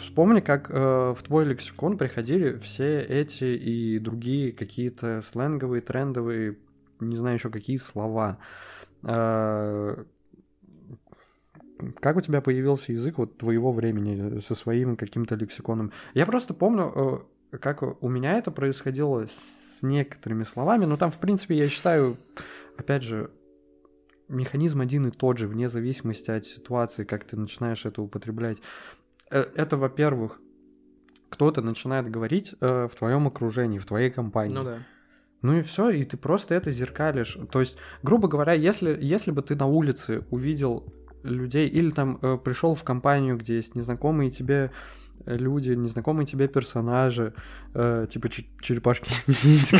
[0.00, 6.56] Вспомни, как э, в твой лексикон приходили все эти и другие какие-то сленговые, трендовые,
[7.00, 8.38] не знаю еще какие слова.
[9.02, 10.02] Э,
[12.00, 15.92] как у тебя появился язык вот твоего времени со своим каким-то лексиконом?
[16.14, 21.18] Я просто помню, э, как у меня это происходило с некоторыми словами, но там, в
[21.18, 22.16] принципе, я считаю,
[22.78, 23.30] опять же,
[24.28, 28.62] механизм один и тот же, вне зависимости от ситуации, как ты начинаешь это употреблять.
[29.30, 30.40] Э, это, во-первых,
[31.28, 34.54] кто-то начинает говорить э, в твоем окружении, в твоей компании.
[34.54, 34.78] Ну да.
[35.42, 37.38] Ну и все, и ты просто это зеркалишь.
[37.50, 42.36] То есть, грубо говоря, если, если бы ты на улице увидел людей или там э,
[42.36, 44.70] пришел в компанию, где есть незнакомые тебе
[45.26, 47.34] люди, незнакомые тебе персонажи,
[47.74, 49.10] э, типа черепашки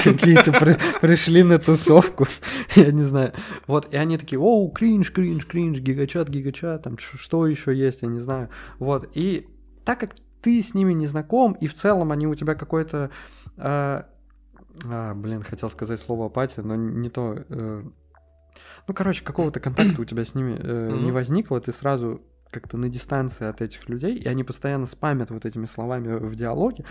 [0.05, 0.53] какие-то
[1.01, 2.27] пришли на тусовку,
[2.77, 3.33] я не знаю.
[3.67, 8.09] Вот, и они такие, оу, кринж, кринж, кринж, гигачат, гигачат, там что еще есть, я
[8.09, 8.49] не знаю.
[8.79, 9.49] Вот, и
[9.85, 13.11] так как ты с ними не знаком, и в целом они у тебя какой-то...
[13.57, 14.03] Э,
[14.89, 17.45] а, блин, хотел сказать слово апатия, но не то...
[17.49, 17.83] Э,
[18.87, 22.89] ну, короче, какого-то контакта у тебя с ними э, не возникло, ты сразу как-то на
[22.89, 26.85] дистанции от этих людей, и они постоянно спамят вот этими словами в диалоге.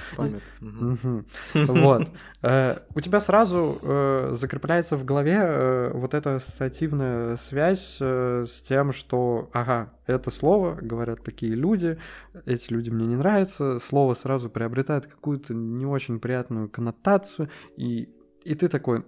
[0.59, 1.25] Мгм.
[1.53, 2.09] Вот.
[2.41, 8.91] Э, У тебя сразу э, закрепляется в голове э, вот эта ассоциативная связь с тем,
[8.91, 11.97] что, ага, это слово говорят такие люди,
[12.45, 18.09] эти люди мне не нравятся, слово сразу приобретает какую-то не очень приятную коннотацию, и,
[18.43, 19.03] и ты такой,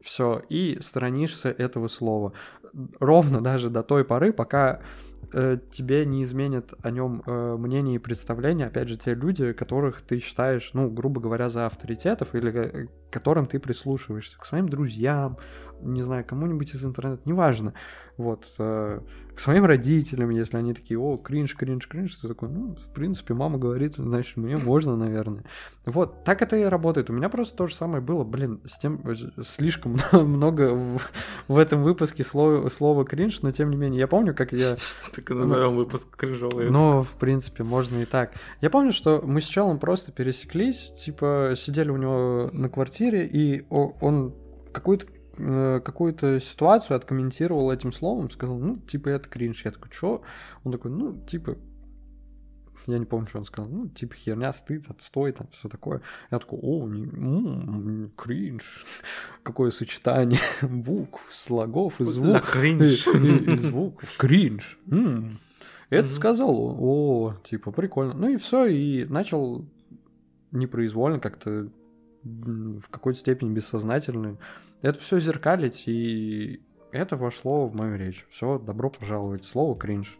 [0.00, 2.32] все, и сторонишься этого слова.
[3.00, 4.80] Ровно даже до той поры, пока
[5.32, 10.02] э, тебе не изменят о нем э, мнение и представление, опять же, те люди, которых
[10.02, 15.38] ты считаешь, ну, грубо говоря, за авторитетов, или э, которым ты прислушиваешься, к своим друзьям,
[15.80, 17.72] не знаю, кому-нибудь из интернета, неважно.
[18.18, 19.00] Вот, э,
[19.34, 23.34] к своим родителям, если они такие, о, кринж, кринж, кринж, ты такой, ну, в принципе,
[23.34, 25.44] мама говорит, значит, мне можно, наверное.
[25.84, 27.10] Вот, так это и работает.
[27.10, 31.00] У меня просто то же самое было, блин, с тем, э, слишком много в,
[31.48, 34.76] в этом выпуске слова, слова кринж, но тем не менее, я помню, как я
[35.14, 36.70] Так и назовем выпуск кринжовый.
[36.70, 38.32] ну, в принципе, можно и так.
[38.62, 43.64] Я помню, что мы с челом просто пересеклись, типа, сидели у него на квартире, и
[43.70, 44.34] о- он
[44.72, 45.06] какую-то
[45.38, 49.64] э, какую-то ситуацию откомментировал этим словом, сказал, ну, типа, это кринж.
[49.66, 50.22] Я такой, чё?
[50.64, 51.58] Он такой, ну, типа,
[52.86, 53.68] я не помню, что он сказал.
[53.70, 56.00] Ну, типа, херня, стыд, отстой, там, все такое.
[56.30, 58.86] Я такой, о, не, м, кринж.
[59.42, 62.50] Какое сочетание букв, слогов и звуков.
[62.52, 63.06] кринж.
[63.08, 64.16] И, и- и звуков.
[64.16, 64.78] Кринж.
[64.90, 65.38] М.
[65.90, 66.08] Это Мгм.
[66.08, 68.14] сказал, о, типа, прикольно.
[68.14, 69.66] Ну и все, и начал
[70.52, 71.68] непроизвольно как-то
[72.26, 74.38] в какой-то степени бессознательно
[74.82, 76.62] это все зеркалить, и
[76.92, 78.26] это вошло в мою речь.
[78.30, 79.44] Все, добро пожаловать.
[79.44, 80.18] Слово кринж.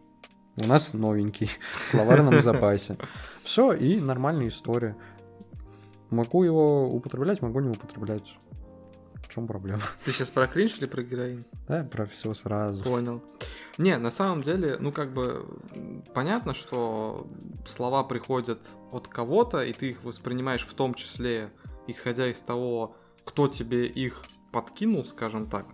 [0.59, 2.97] У нас новенький в словарном запасе.
[3.42, 4.97] Все, и нормальная история.
[6.11, 8.38] Могу его употреблять, могу не употреблять.
[9.16, 9.83] В чем проблема?
[10.05, 11.45] Ты сейчас про кринж или про героин?
[11.69, 12.85] Да, про все сразу.
[12.85, 13.23] Понял.
[13.77, 15.45] Не, на самом деле, ну как бы
[16.14, 17.27] понятно, что
[17.66, 18.61] слова приходят
[18.92, 21.51] от кого-то, и ты их воспринимаешь в том числе,
[21.87, 22.94] исходя из того,
[23.25, 24.22] кто тебе их
[24.53, 25.66] подкинул, скажем так.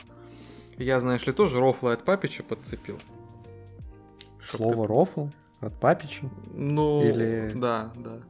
[0.79, 2.99] Я, знаешь ли, тоже рофлы от папича подцепил.
[4.41, 5.29] Чтоб Слово рофл
[5.61, 6.23] от папича.
[6.23, 8.21] ты- Ну, или- да, да.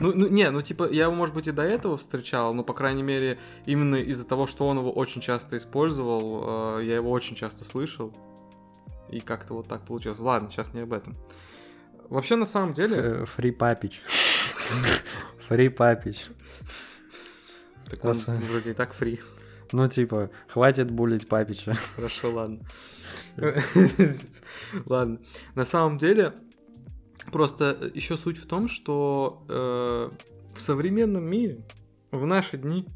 [0.00, 2.72] Ну, ну, не, ну, типа, я его, может быть, и до этого встречал, но, по
[2.72, 7.36] крайней мере, именно из-за того, что он его очень часто использовал, э, я его очень
[7.36, 8.12] часто слышал.
[9.10, 10.18] И как-то вот так получилось.
[10.18, 11.14] Ладно, сейчас не об этом.
[12.08, 13.26] Вообще, на самом деле...
[13.26, 14.00] Фри папич.
[15.46, 16.24] Фри папич.
[17.92, 19.20] Так он Ос- вроде и так фри.
[19.70, 21.76] Ну, типа, хватит булить папича.
[21.96, 22.60] Хорошо, ладно.
[24.86, 25.18] Ладно.
[25.54, 26.32] На самом деле,
[27.30, 30.10] просто еще суть в том, что э,
[30.54, 31.64] в современном мире,
[32.10, 32.86] в наши дни,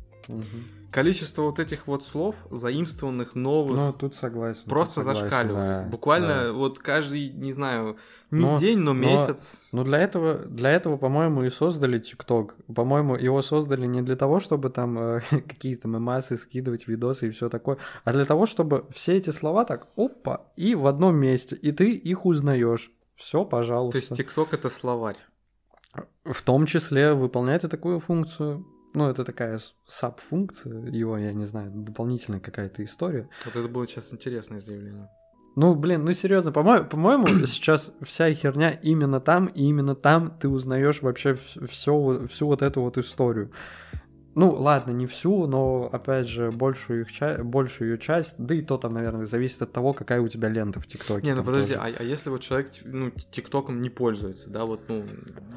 [0.91, 4.61] количество вот этих вот слов, заимствованных, новых, Ну, тут согласен.
[4.63, 5.83] тут просто согласен, зашкаливает.
[5.83, 6.53] да, Буквально да.
[6.53, 7.97] вот каждый, не знаю,
[8.31, 9.57] не Но- день, но но- месяц.
[9.73, 12.57] Ну, для этого, для этого, по-моему, и создали ТикТок.
[12.75, 17.49] По-моему, его создали не для того, чтобы там э, какие-то мемасы скидывать, видосы и все
[17.49, 21.73] такое, а для того, чтобы все эти слова так, опа, и в одном месте, и
[21.73, 22.91] ты их узнаешь.
[23.15, 23.99] Все, То пожалуйста.
[23.99, 25.17] есть ТикТок это словарь.
[26.25, 28.67] В том числе выполняет и такую функцию.
[28.97, 33.29] Ну, это такая саб-функция его, я не знаю, дополнительная какая-то история.
[33.45, 35.11] Вот это было сейчас интересное заявление.
[35.55, 40.49] Ну, блин, ну серьезно, по-моему, по-моему, сейчас вся херня именно там, и именно там ты
[40.49, 43.53] узнаешь вообще все, всю вот эту вот историю.
[44.35, 48.63] Ну, ладно, не всю, но, опять же, большую, их ча- большую ее часть, да и
[48.63, 51.27] то там, наверное, зависит от того, какая у тебя лента в ТикТоке.
[51.27, 55.05] Не, ну подожди, а, а если вот человек ну, ТикТоком не пользуется, да, вот, ну,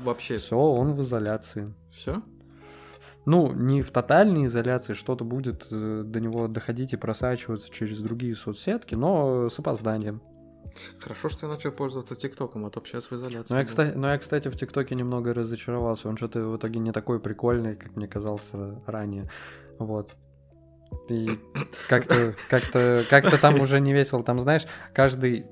[0.04, 1.74] вообще Все, он в изоляции.
[1.90, 2.22] все?
[3.30, 8.34] Ну, не в тотальной изоляции, что-то будет э, до него доходить и просачиваться через другие
[8.34, 10.24] соцсетки, но с опозданием.
[11.00, 13.54] Хорошо, что я начал пользоваться ТикТоком, а то сейчас в изоляции.
[13.54, 16.10] Ну я, кстати, но я, кстати, в ТикТоке немного разочаровался.
[16.10, 19.30] Он что-то в итоге не такой прикольный, как мне казался ранее.
[19.78, 20.16] Вот.
[21.08, 21.30] И
[21.88, 24.24] как-то, как-то, как-то там уже не весело.
[24.24, 25.46] Там, знаешь, каждый,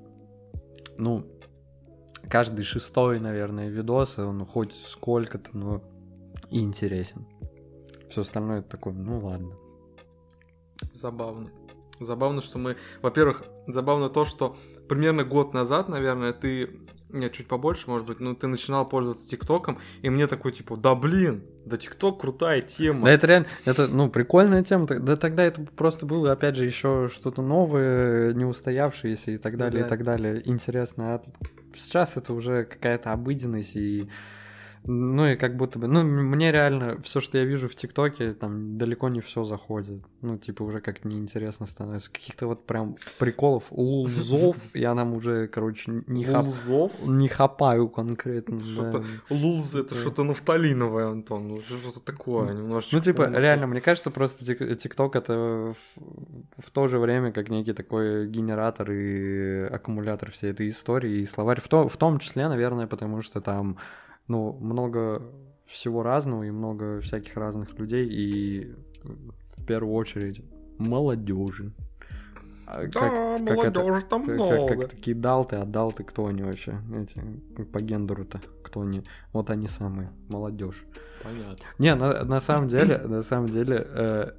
[0.97, 1.27] ну,
[2.27, 5.83] каждый шестой, наверное, видос, он хоть сколько-то, но
[6.49, 7.27] интересен.
[8.09, 9.53] Все остальное такое, ну ладно.
[10.93, 11.49] Забавно.
[11.99, 12.77] Забавно, что мы...
[13.01, 14.55] Во-первых, забавно то, что
[14.87, 16.81] примерно год назад, наверное, ты...
[17.09, 20.93] Нет, чуть побольше, может быть, ну, ты начинал пользоваться ТикТоком, и мне такой, типа, да
[20.93, 23.05] блин, да ТикТок крутая тема.
[23.05, 24.85] Да это реально, это, ну, прикольная тема.
[24.87, 29.81] Да тогда это просто было, опять же, еще что-то новое, не устоявшееся и так далее,
[29.83, 29.87] Да.
[29.87, 30.41] и так далее.
[30.45, 31.15] Интересно.
[31.15, 31.21] А
[31.73, 34.09] сейчас это уже какая-то обыденность и
[34.87, 38.77] Ну и как будто бы, ну мне реально все, что я вижу в ТикТоке, там
[38.77, 40.01] далеко не все заходит.
[40.21, 42.11] Ну типа уже как неинтересно становится.
[42.11, 46.45] Каких-то вот прям приколов, лузов я нам уже, короче, не, хап...
[47.05, 48.59] Не хапаю конкретно.
[48.77, 49.03] Да.
[49.29, 51.47] Лулз это что-то нафталиновое, Антон.
[51.47, 52.95] Ну, что-то такое, немножечко.
[52.95, 57.49] Ну, типа, реально, мне кажется, просто тик- ТикТок это в, в то же время как
[57.49, 61.61] некий такой генератор и аккумулятор всей этой истории и словарь.
[61.61, 63.77] В, то, в том числе, наверное, потому что там,
[64.27, 65.21] ну, много
[65.65, 68.73] всего разного и много всяких разных людей и
[69.57, 70.41] в первую очередь
[70.77, 71.73] молодежи.
[72.69, 74.67] А Да, как- это- молодежи там как, много.
[74.67, 76.79] как, как такие далты, а далты кто они вообще?
[76.95, 77.21] Эти
[77.71, 79.03] по гендеру-то кто они?
[79.33, 80.85] Вот они самые, молодежь.
[81.23, 81.55] Понятно.
[81.79, 84.31] Не, на, на самом деле, на самом деле, э,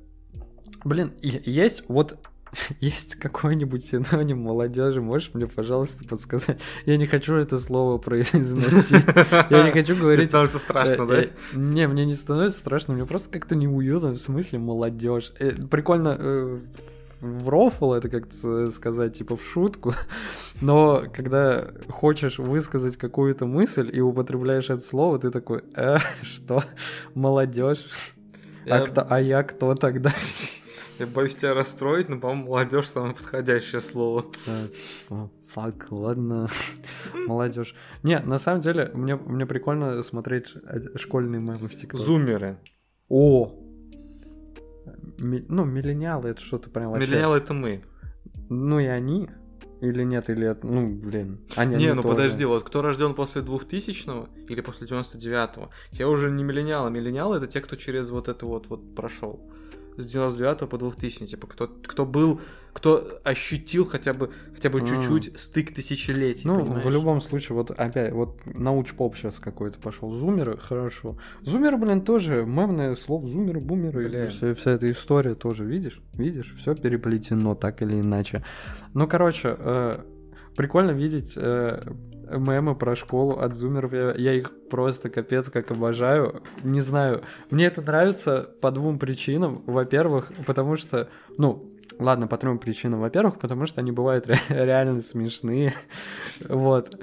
[0.85, 2.19] блин, есть вот
[2.81, 6.59] есть какой-нибудь синоним молодежи, можешь мне, пожалуйста, подсказать?
[6.87, 9.07] Я не хочу это слово произносить.
[9.51, 10.29] Я не хочу Тебе говорить.
[10.29, 11.23] становится страшно, да?
[11.23, 15.33] э, Не, мне не становится страшно, мне просто как-то неуютно, в смысле молодежь.
[15.39, 16.59] Э, Прикольно э,
[17.21, 19.93] в рофл это как-то сказать, типа в шутку,
[20.61, 26.63] но когда хочешь высказать какую-то мысль и употребляешь это слово, ты такой, э, что,
[27.15, 27.85] молодежь?
[28.67, 30.13] А, Я- кто, а я кто тогда?
[30.99, 34.27] Я боюсь тебя расстроить, но, по-моему, молодежь самое подходящее слово.
[35.11, 36.49] О, Фак, ладно.
[37.27, 37.75] Молодежь.
[38.03, 42.03] Не, на самом деле, мне, мне прикольно смотреть э, школьные мемы в ТикТоке.
[42.03, 42.59] Зумеры.
[43.09, 43.55] О!
[45.19, 47.07] Ми- ну, миллениалы это что-то прям вообще...
[47.07, 47.83] Миллениалы это мы.
[48.51, 49.31] Ну и они?
[49.81, 50.67] Или нет, или это...
[50.67, 51.41] Ну, блин.
[51.57, 52.15] Они, не, они ну тоже.
[52.15, 56.91] подожди, вот кто рожден после 2000-го или после 99-го, те уже не миллениалы.
[56.91, 59.51] Миллениалы это те, кто через вот это вот, вот прошел.
[59.99, 62.41] С 99 по 2000, типа, кто, кто был,
[62.73, 64.87] кто ощутил хотя бы, хотя бы А.
[64.87, 66.85] чуть-чуть стык тысячелетий, Ну, понимаешь?
[66.85, 70.11] в любом случае, вот опять, вот науч-поп сейчас какой-то пошел.
[70.13, 71.19] Зумеры, хорошо.
[71.43, 73.27] Зумеры, блин, тоже мемное слово.
[73.27, 74.09] Зумеры, бумеры.
[74.09, 74.29] Блин.
[74.31, 76.01] Вся, вся эта история тоже, видишь?
[76.15, 76.55] Видишь?
[76.57, 78.45] Все переплетено так или иначе.
[78.95, 79.99] Ну, короче, э,
[80.57, 81.83] прикольно видеть э,
[82.31, 83.93] мемы про школу от зумеров.
[83.93, 86.43] Я, их просто капец как обожаю.
[86.63, 89.63] Не знаю, мне это нравится по двум причинам.
[89.67, 93.01] Во-первых, потому что, ну, ладно, по трем причинам.
[93.01, 95.73] Во-первых, потому что они бывают ре- реально смешные.
[96.49, 96.95] Вот.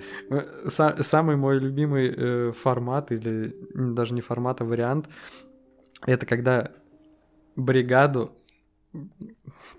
[0.65, 5.09] Са- самый мой любимый э, формат, или даже не формат, а вариант,
[6.05, 6.71] это когда
[7.55, 8.31] бригаду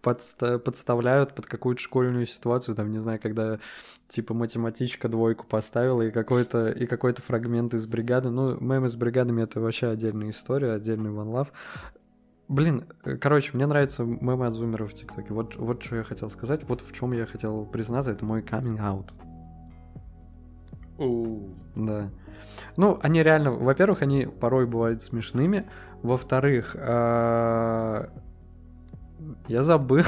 [0.07, 3.59] подста- подставляют под какую-то школьную ситуацию, там, не знаю, когда
[4.09, 8.31] типа математичка двойку поставила и какой-то и какой-то фрагмент из бригады.
[8.31, 11.49] Ну, мемы с бригадами это вообще отдельная история, отдельный one love.
[12.49, 15.35] Блин, э, короче, мне нравятся мемы от зумеров в ТикТоке.
[15.35, 18.79] Вот, вот что я хотел сказать, вот в чем я хотел признаться, это мой coming
[18.79, 19.11] out.
[21.75, 22.11] Да.
[22.77, 25.69] Ну, они реально, во-первых, они порой бывают смешными.
[26.03, 28.11] Во-вторых, а,
[29.49, 30.03] я забыл.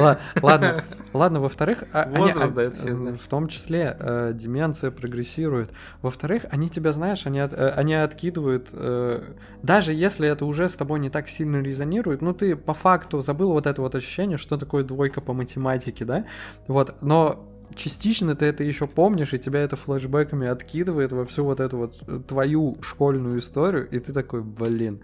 [0.00, 3.20] Ла- Ладно, ладно, во-вторых, а- Возраст а- дает знать.
[3.20, 5.70] в том числе э, деменция прогрессирует.
[6.02, 9.22] Во-вторых, они тебя, знаешь, они, э, они откидывают, э,
[9.62, 13.52] даже если это уже с тобой не так сильно резонирует, ну ты по факту забыл
[13.52, 16.24] вот это вот ощущение, что такое двойка по математике, да?
[16.68, 21.60] Вот, но частично ты это еще помнишь, и тебя это флешбэками откидывает во всю вот
[21.60, 25.00] эту вот э, твою школьную историю, и ты такой, блин,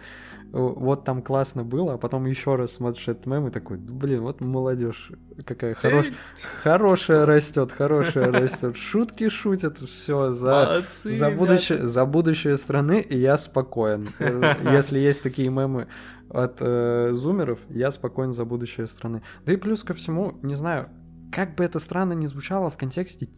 [0.52, 4.22] о, вот там классно было, а потом еще раз смотришь этот мем и такой, блин,
[4.22, 5.10] вот молодежь
[5.44, 6.14] какая хорошая,
[6.62, 13.18] хорошая растет, хорошая растет, шутки шутят, все за Молодцы, за будущее, за будущее страны, и
[13.18, 14.08] я спокоен.
[14.18, 15.88] Э, Если есть такие мемы
[16.30, 19.22] от э, зумеров, я спокоен за будущее страны.
[19.44, 20.88] Да и плюс ко всему, не знаю,
[21.32, 23.28] как бы это странно ни звучало в контексте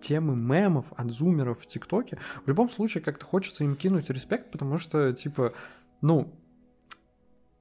[0.00, 4.78] темы мемов от зумеров в ТикТоке, в любом случае как-то хочется им кинуть респект, потому
[4.78, 5.52] что, типа,
[6.00, 6.32] ну,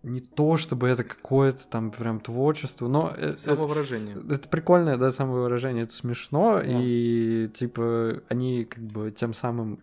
[0.04, 4.16] не то чтобы это какое-то там прям творчество, но э, это, Самовыражение.
[4.30, 6.64] это прикольное, да, самовыражение, это смешно, Да.
[6.66, 9.80] и типа они как бы тем самым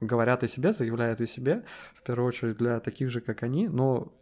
[0.00, 4.12] говорят о себе, заявляют о себе, в первую очередь для таких же, как они, но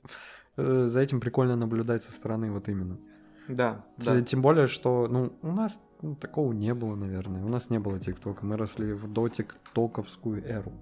[0.57, 2.99] э, за этим прикольно наблюдать со стороны вот именно.
[3.49, 4.23] Да, Т- да.
[4.23, 7.45] Тем более, что, ну, у нас ну, такого не было, наверное.
[7.45, 10.73] У нас не было ТикТока, мы росли в дотиктоковскую эру.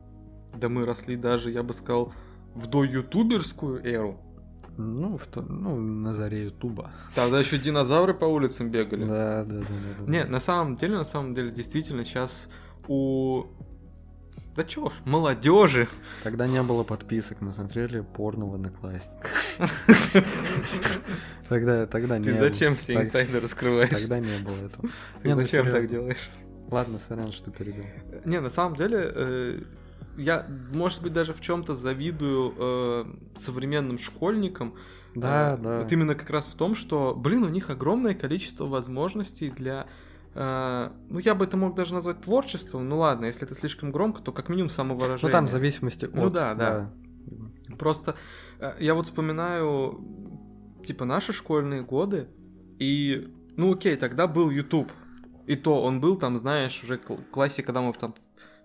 [0.57, 2.13] Да мы росли даже, я бы сказал,
[2.55, 4.21] в доютуберскую эру.
[4.77, 6.91] Ну, в ну, на заре Ютуба.
[7.15, 9.05] Тогда еще динозавры по улицам бегали.
[9.05, 10.05] Да, да, да, да.
[10.05, 10.11] да.
[10.11, 12.49] Не, на самом деле, на самом деле, действительно, сейчас
[12.89, 13.45] у...
[14.57, 15.89] Да чё ж, молодежи.
[16.23, 19.31] Тогда не было подписок, мы смотрели порно в Одноклассниках.
[21.49, 23.91] Тогда, тогда не Ты зачем все инсайды раскрываешь?
[23.91, 24.89] Тогда не было этого.
[25.23, 26.31] Ты ну зачем так делаешь?
[26.71, 27.85] Ладно, сорян, что перебил.
[28.25, 29.63] Не, на самом деле, э,
[30.17, 33.05] я, может быть, даже в чем-то завидую э,
[33.37, 34.75] современным школьникам.
[35.15, 35.81] Да, Э, да.
[35.81, 39.87] Вот именно как раз в том, что, блин, у них огромное количество возможностей для...
[40.35, 42.89] э, ну, я бы это мог даже назвать творчеством.
[42.89, 45.21] Ну ладно, если это слишком громко, то как минимум самовыражение.
[45.23, 46.93] Ну там в зависимости Ну от, да, да.
[47.79, 48.15] Просто
[48.61, 50.05] э, я вот вспоминаю,
[50.85, 52.29] типа, наши школьные годы,
[52.79, 54.91] и, ну окей, тогда был YouTube.
[55.47, 58.15] И то он был там, знаешь, уже кл- классе, когда мы в там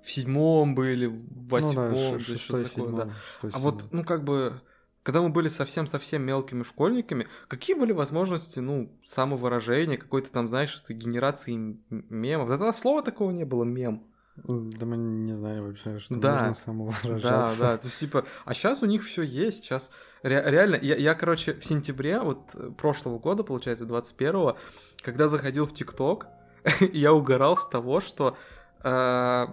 [0.03, 3.01] в седьмом были, в Ну восьмом, да, есть шестой, что-то такое, да.
[3.01, 4.61] седьмой, шестой, А вот, ну как бы,
[5.03, 11.77] когда мы были совсем-совсем мелкими школьниками, какие были возможности, ну, самовыражения, какой-то там, знаешь, генерации
[11.89, 12.49] мемов?
[12.49, 14.03] Да тогда слова такого не было, мем.
[14.35, 16.31] Да мы не знали вообще, что Да.
[16.31, 17.61] нужно Да, самовыражаться.
[17.61, 19.91] да, то есть, типа, а сейчас у них все есть, сейчас
[20.23, 24.57] реально, я, я, короче, в сентябре, вот э, прошлого года, получается, 21-го,
[25.01, 26.27] когда заходил в ТикТок,
[26.93, 28.37] я угорал с того, что,
[28.83, 29.47] э,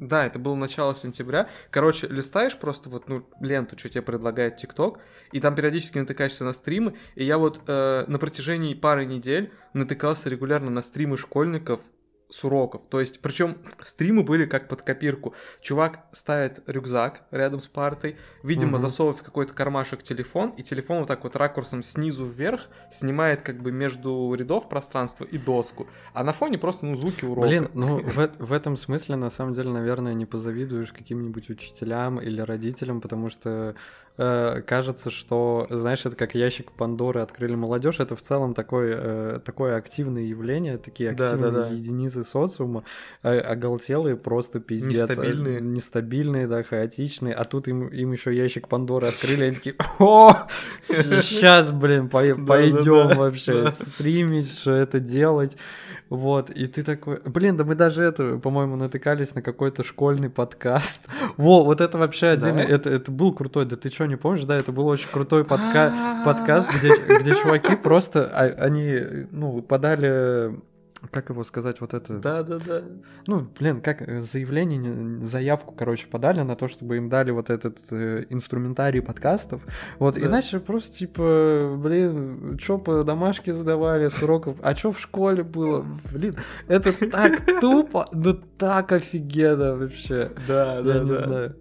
[0.00, 4.98] да, это было начало сентября, короче, листаешь просто вот, ну, ленту, что тебе предлагает ТикТок,
[5.30, 10.30] и там периодически натыкаешься на стримы, и я вот э, на протяжении пары недель натыкался
[10.30, 11.80] регулярно на стримы школьников
[12.30, 12.82] с уроков.
[12.88, 15.34] То есть, причем стримы были как под копирку.
[15.60, 18.78] Чувак ставит рюкзак рядом с партой, видимо, Мгм.
[18.78, 23.60] засовывает в какой-то кармашек телефон, и телефон вот так вот ракурсом снизу вверх снимает как
[23.60, 25.86] бы между рядов пространство и доску.
[26.14, 27.48] А на фоне просто, ну, звуки урока.
[27.48, 32.40] Блин, ну в, в этом смысле, на самом деле, наверное, не позавидуешь каким-нибудь учителям или
[32.40, 33.74] родителям, потому что
[34.18, 39.40] э, кажется, что, знаешь, это как ящик Пандоры открыли молодежь, это в целом такое, э,
[39.44, 41.68] такое активное явление, такие Да, активные да, да.
[41.68, 42.84] единицы социума,
[43.22, 45.08] э, оголтелые просто пиздец.
[45.10, 45.58] Нестабильные.
[45.58, 50.46] Э, Нестабильные, да, хаотичные, а тут им, им еще ящик Пандоры открыли, они такие, о,
[50.82, 55.56] сейчас, блин, пойдем вообще стримить, что это делать.
[56.08, 61.02] Вот, и ты такой, блин, да мы даже это, по-моему, натыкались на какой-то школьный подкаст.
[61.36, 62.74] Во, вот это вообще отдельно, Да?
[62.74, 65.92] это, это был крутой, да ты что, не помнишь, да, это был очень крутой подка-
[66.24, 70.58] подкаст, где, где чуваки просто, а- они, ну, подали,
[71.10, 72.18] как его сказать, вот это...
[72.18, 72.82] Да-да-да.
[73.26, 77.78] Ну, блин, как э, заявление, заявку, короче, подали на то, чтобы им дали вот этот
[77.90, 79.62] э, инструментарий подкастов.
[79.98, 80.20] Вот, Да.
[80.26, 85.86] иначе просто типа, блин, чё по домашке задавали с уроков, а чё в школе было?
[86.12, 86.36] Блин,
[86.68, 90.32] это так тупо, ну так офигенно вообще.
[90.46, 91.56] Да, Я не знаю.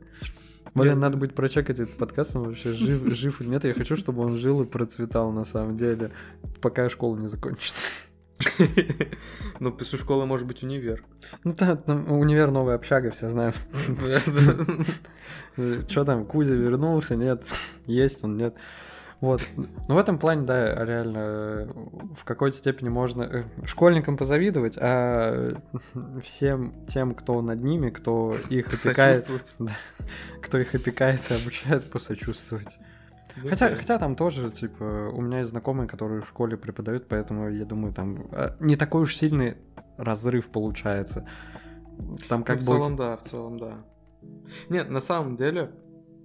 [0.75, 3.63] Блин, надо будет прочекать этот подкаст, он вообще жив, жив или нет.
[3.63, 6.11] Я хочу, чтобы он жил и процветал на самом деле,
[6.61, 7.89] пока школа не закончится.
[9.59, 11.03] Ну, после школы может быть универ.
[11.43, 13.53] Ну, там, там универ новая общага, все знаем.
[15.89, 17.43] Что там, Кузя вернулся, нет?
[17.85, 18.55] Есть он, нет?
[19.19, 19.45] Вот.
[19.57, 21.67] Ну, в этом плане, да, реально,
[22.15, 25.51] в какой-то степени можно э, школьникам позавидовать, а
[26.23, 29.27] всем тем, кто над ними, кто их опекает,
[30.41, 32.79] кто их опекает и обучает, посочувствовать.
[33.43, 37.49] Ну Хотя, хотя там тоже, типа, у меня есть знакомые, которые в школе преподают, поэтому
[37.49, 39.57] я думаю, там э, не такой уж сильный
[39.97, 41.27] разрыв получается.
[42.27, 42.73] Там как ну, в бы...
[42.73, 43.73] целом, да, в целом, да.
[44.69, 45.71] Нет, на самом деле,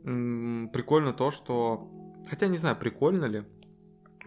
[0.02, 1.90] прикольно то, что...
[2.28, 3.44] Хотя не знаю, прикольно ли,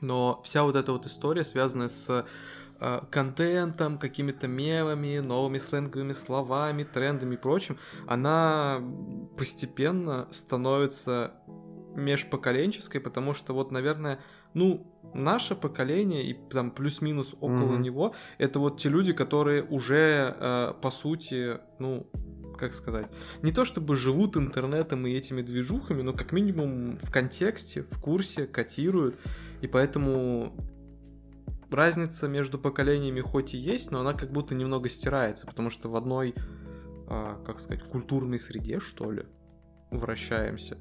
[0.01, 2.25] но вся вот эта вот история, связанная с
[2.79, 7.77] э, контентом, какими-то мемами, новыми сленговыми словами, трендами и прочим,
[8.07, 8.81] она
[9.37, 11.33] постепенно становится
[11.97, 14.19] межпоколенческой, потому что вот, наверное,
[14.53, 17.81] ну, наше поколение и там плюс-минус около Мгм.
[17.81, 22.07] него, это вот те люди, которые уже, э, по сути, ну,
[22.57, 23.07] как сказать,
[23.41, 28.47] не то чтобы живут интернетом и этими движухами, но как минимум в контексте, в курсе,
[28.47, 29.15] котируют,
[29.61, 30.55] и поэтому
[31.69, 35.95] разница между поколениями хоть и есть, но она как будто немного стирается, потому что в
[35.95, 36.33] одной,
[37.07, 39.25] а, как сказать, культурной среде, что ли,
[39.91, 40.77] вращаемся.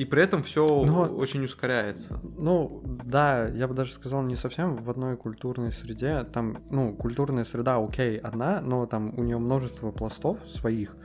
[0.00, 2.20] И при этом все Но- очень ускоряется.
[2.38, 6.24] Ну, да, я бы даже сказал, не совсем в одной культурной среде.
[6.32, 10.96] Там, ну, культурная среда, окей, одна, но там у нее множество пластов своих.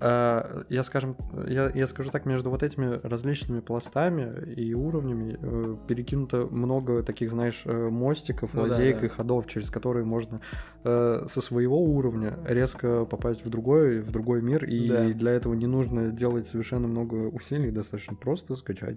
[0.00, 1.16] Э, Я, скажем,
[1.48, 7.30] я, я скажу так, между вот этими различными пластами и уровнями э, перекинуто много таких,
[7.30, 9.06] знаешь, э, мостиков, Ну да, лазеек да.
[9.06, 10.40] и ходов, через которые можно
[10.84, 15.04] со своего уровня резко попасть в другой, в другой мир, и Да.
[15.08, 18.96] для этого не нужно делать совершенно много усилий, достаточно просто скачать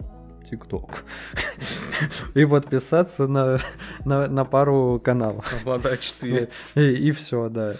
[0.49, 1.03] ТикТок
[2.33, 3.59] и подписаться на,
[4.05, 5.53] на, на пару каналов.
[5.61, 6.49] Обладать 4.
[6.75, 7.75] И, все, да.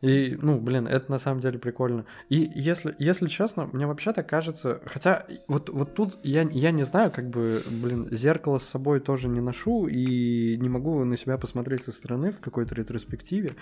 [0.00, 2.04] И, ну, блин, это на самом деле прикольно.
[2.28, 7.12] И если, если честно, мне вообще-то кажется, хотя вот, вот тут я, я не знаю,
[7.12, 11.84] как бы, блин, зеркало с собой тоже не ношу и не могу на себя посмотреть
[11.84, 13.54] со стороны в какой-то ретроспективе.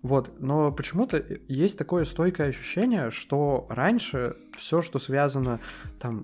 [0.00, 5.60] Вот, но почему-то есть такое стойкое ощущение, что раньше все, что связано
[6.00, 6.22] там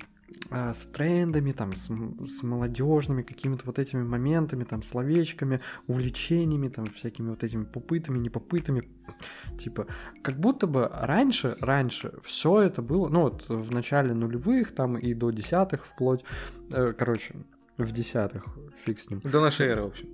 [0.50, 1.90] а, с трендами, там, с,
[2.26, 8.88] с молодежными какими-то вот этими моментами, там, словечками, увлечениями, там, всякими вот этими попытами, непопытами.
[9.58, 9.86] Типа,
[10.22, 15.14] как будто бы раньше, раньше все это было, ну, вот в начале нулевых, там, и
[15.14, 16.24] до десятых вплоть,
[16.72, 17.34] э, короче,
[17.78, 18.44] в десятых,
[18.84, 19.20] фиг с ним.
[19.24, 20.08] До нашей эры, в общем.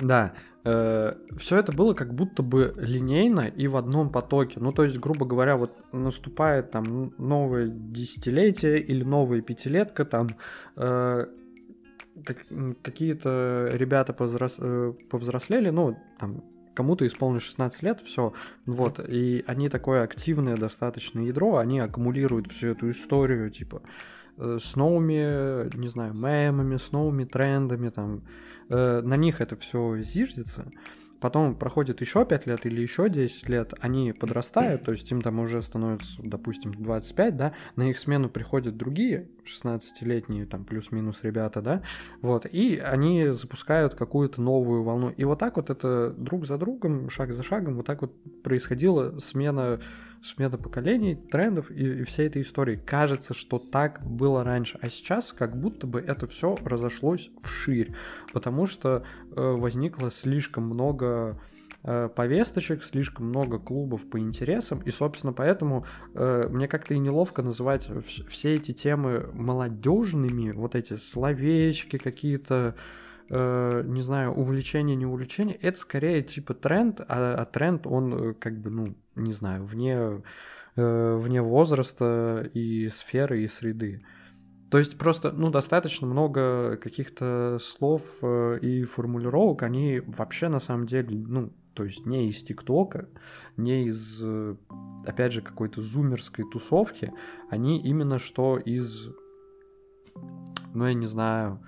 [0.00, 0.32] Да,
[0.64, 4.58] э, все это было как будто бы линейно и в одном потоке.
[4.60, 10.30] Ну, то есть, грубо говоря, вот наступает там новое десятилетие или новая пятилетка, там
[10.76, 11.26] э,
[12.24, 12.38] как,
[12.82, 16.44] какие-то ребята повзрос, э, повзрослели, ну, там
[16.74, 18.32] кому-то исполнилось 16 лет, все,
[18.64, 23.88] вот, и они такое активное достаточно ядро, они аккумулируют всю эту историю, типа, Э,
[24.40, 28.22] с новыми, не знаю, мемами, с новыми трендами, там,
[28.68, 30.70] э, на них это все зиждется,
[31.20, 35.38] потом проходит еще 5 лет или еще 10 лет, они подрастают, то есть им там
[35.38, 41.82] уже становится, допустим, 25, да, на их смену приходят другие 16-летние, там, плюс-минус ребята, да,
[42.22, 45.10] вот, и они запускают какую-то новую волну.
[45.10, 48.12] И вот так вот это друг за другом, шаг за шагом, вот так вот
[48.42, 49.80] происходила смена
[50.22, 52.76] смена поколений, трендов и, и всей этой истории.
[52.76, 57.94] Кажется, что так было раньше, а сейчас как будто бы это все разошлось вширь,
[58.32, 59.04] потому что
[59.34, 61.40] э, возникло слишком много
[61.82, 67.42] э, повесточек, слишком много клубов по интересам, и, собственно, поэтому э, мне как-то и неловко
[67.42, 67.88] называть
[68.28, 72.80] все эти темы молодежными, вот эти словечки какие-то, э,
[73.30, 78.60] не знаю, увлечение, не увлечение, это скорее типа тренд, а, а тренд, он э, как
[78.60, 80.22] бы, ну, не знаю, вне,
[80.76, 84.04] э, вне возраста и сферы, и среды.
[84.70, 90.86] То есть просто, ну, достаточно много каких-то слов э, и формулировок, они вообще на самом
[90.86, 93.08] деле, ну, то есть не из ТикТока,
[93.56, 94.56] не из, э,
[95.06, 97.12] опять же, какой-то зумерской тусовки,
[97.48, 99.08] они именно что из,
[100.74, 101.64] ну, я не знаю,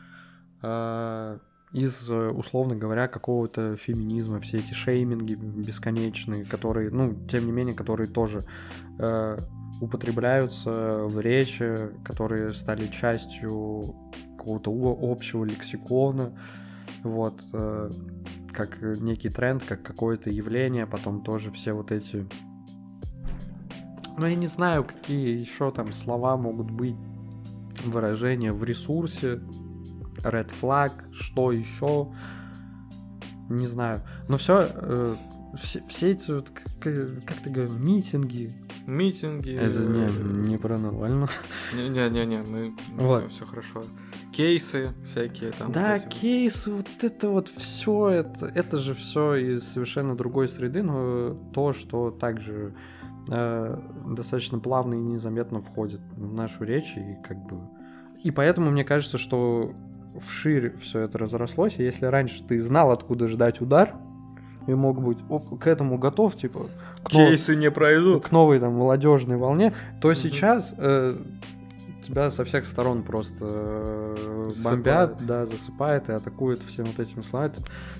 [0.62, 1.38] э,
[1.72, 7.74] из, э, условно говоря, какого-то феминизма, все эти шейминги бесконечные, которые, ну, тем не менее,
[7.74, 8.44] которые тоже
[8.98, 9.38] э,
[9.80, 13.94] употребляются в речи, которые стали частью
[14.36, 14.70] какого-то
[15.00, 16.38] общего лексикона,
[17.02, 17.90] вот, э,
[18.52, 22.26] как некий тренд, как какое-то явление, потом тоже все вот эти...
[24.18, 26.96] Ну, я не знаю, какие еще там слова могут быть,
[27.86, 29.40] выражения в ресурсе,
[30.18, 32.12] Red Flag, что еще,
[33.48, 34.02] не знаю.
[34.28, 35.14] Но все, э,
[35.56, 38.54] все, все эти вот, как, как ты говоришь, митинги.
[38.86, 39.54] Митинги.
[39.54, 41.28] Это не, не про Навального.
[41.74, 43.30] Не-не-не, мы, вот.
[43.30, 43.84] все хорошо.
[44.32, 45.70] Кейсы всякие там.
[45.72, 50.82] Да, вот кейсы, вот это вот все, это, это же все из совершенно другой среды,
[50.82, 52.74] но то, что также
[53.28, 57.60] э, достаточно плавно и незаметно входит в нашу речь, и как бы...
[58.24, 59.74] И поэтому мне кажется, что
[60.20, 63.94] вширь все это разрослось, и если раньше ты знал, откуда ждать удар,
[64.66, 66.68] и мог быть оп, к этому готов, типа...
[67.02, 67.60] К Кейсы нов...
[67.60, 68.24] не пройдут.
[68.24, 70.14] К новой там молодежной волне, то угу.
[70.14, 71.16] сейчас э,
[72.02, 75.26] тебя со всех сторон просто э, бомбят, засыпает.
[75.26, 77.54] да, засыпает и атакует всем вот этим словами.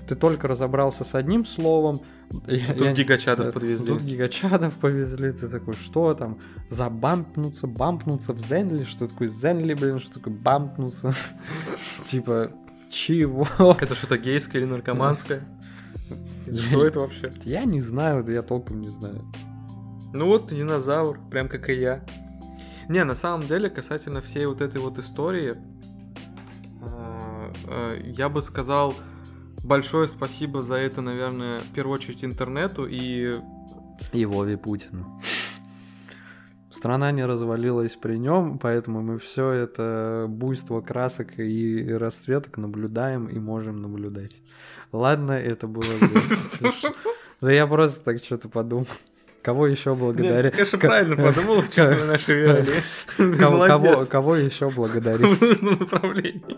[0.07, 2.01] Ты только разобрался с одним словом.
[2.29, 3.87] Тут я, гигачадов я, подвезли.
[3.87, 5.31] Тут гигачадов повезли.
[5.31, 6.39] Ты такой, что там?
[6.69, 8.83] Забампнуться, бампнуться в Зенли?
[8.83, 9.99] Что такое Зенли, блин?
[9.99, 11.13] Что такое бампнуться?
[12.05, 12.51] Типа,
[12.89, 13.47] чего?
[13.79, 15.43] Это что-то гейское или наркоманское?
[16.51, 17.33] Что это вообще?
[17.43, 19.23] Я не знаю, я толком не знаю.
[20.13, 22.03] Ну вот динозавр, прям как и я.
[22.89, 25.55] Не, на самом деле, касательно всей вот этой вот истории,
[26.81, 28.95] э, э, я бы сказал
[29.63, 33.39] большое спасибо за это, наверное, в первую очередь интернету и...
[34.11, 35.21] И Вове Путину.
[36.69, 43.39] Страна не развалилась при нем, поэтому мы все это буйство красок и расцветок наблюдаем и
[43.39, 44.41] можем наблюдать.
[44.91, 45.85] Ладно, это было...
[47.41, 48.87] Да я просто так что-то подумал.
[49.43, 50.51] Кого еще благодарить?
[50.51, 52.73] Ты, конечно, правильно подумал, учитывая наши реалии.
[53.37, 55.27] Кого, кого, кого еще благодарить?
[55.27, 56.57] В нужном направлении.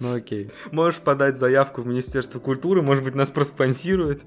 [0.00, 0.50] Ну окей.
[0.70, 4.22] Можешь подать заявку в Министерство культуры, может быть, нас проспонсируют.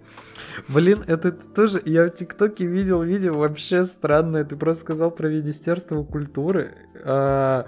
[0.67, 1.81] Блин, это тоже...
[1.83, 4.45] Я в ТикТоке видел видео вообще странное.
[4.45, 6.75] Ты просто сказал про Министерство культуры.
[7.03, 7.65] А,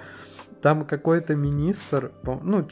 [0.62, 2.12] там какой-то министр...
[2.24, 2.68] Ну,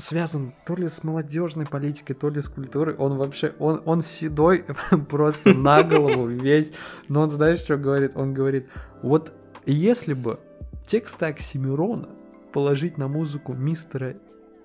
[0.00, 2.94] связан то ли с молодежной политикой, то ли с культурой.
[2.96, 4.64] Он вообще, он, он седой
[5.08, 6.72] просто на голову весь.
[7.08, 8.12] Но он, знаешь, что говорит?
[8.14, 8.68] Он говорит,
[9.02, 9.32] вот
[9.66, 10.40] если бы
[10.86, 12.08] тексты Оксимирона
[12.52, 14.16] положить на музыку мистера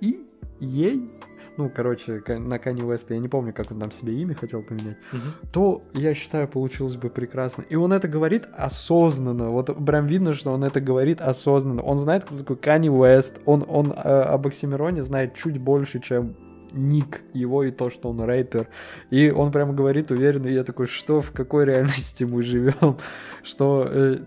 [0.02, 0.26] И,
[0.60, 1.12] ей,
[1.58, 4.98] ну, короче, на Кани Уэста, я не помню, как он там себе имя хотел поменять,
[5.12, 5.22] угу.
[5.52, 7.64] то, я считаю, получилось бы прекрасно.
[7.70, 11.82] И он это говорит осознанно, вот прям видно, что он это говорит осознанно.
[11.82, 16.36] Он знает, кто такой Кани Уэст, он, он э, об Оксимироне знает чуть больше, чем
[16.72, 18.68] ник его и то, что он рэпер.
[19.10, 22.98] И он прям говорит уверенно, и я такой, что, в какой реальности мы живем?
[23.44, 24.18] Что э,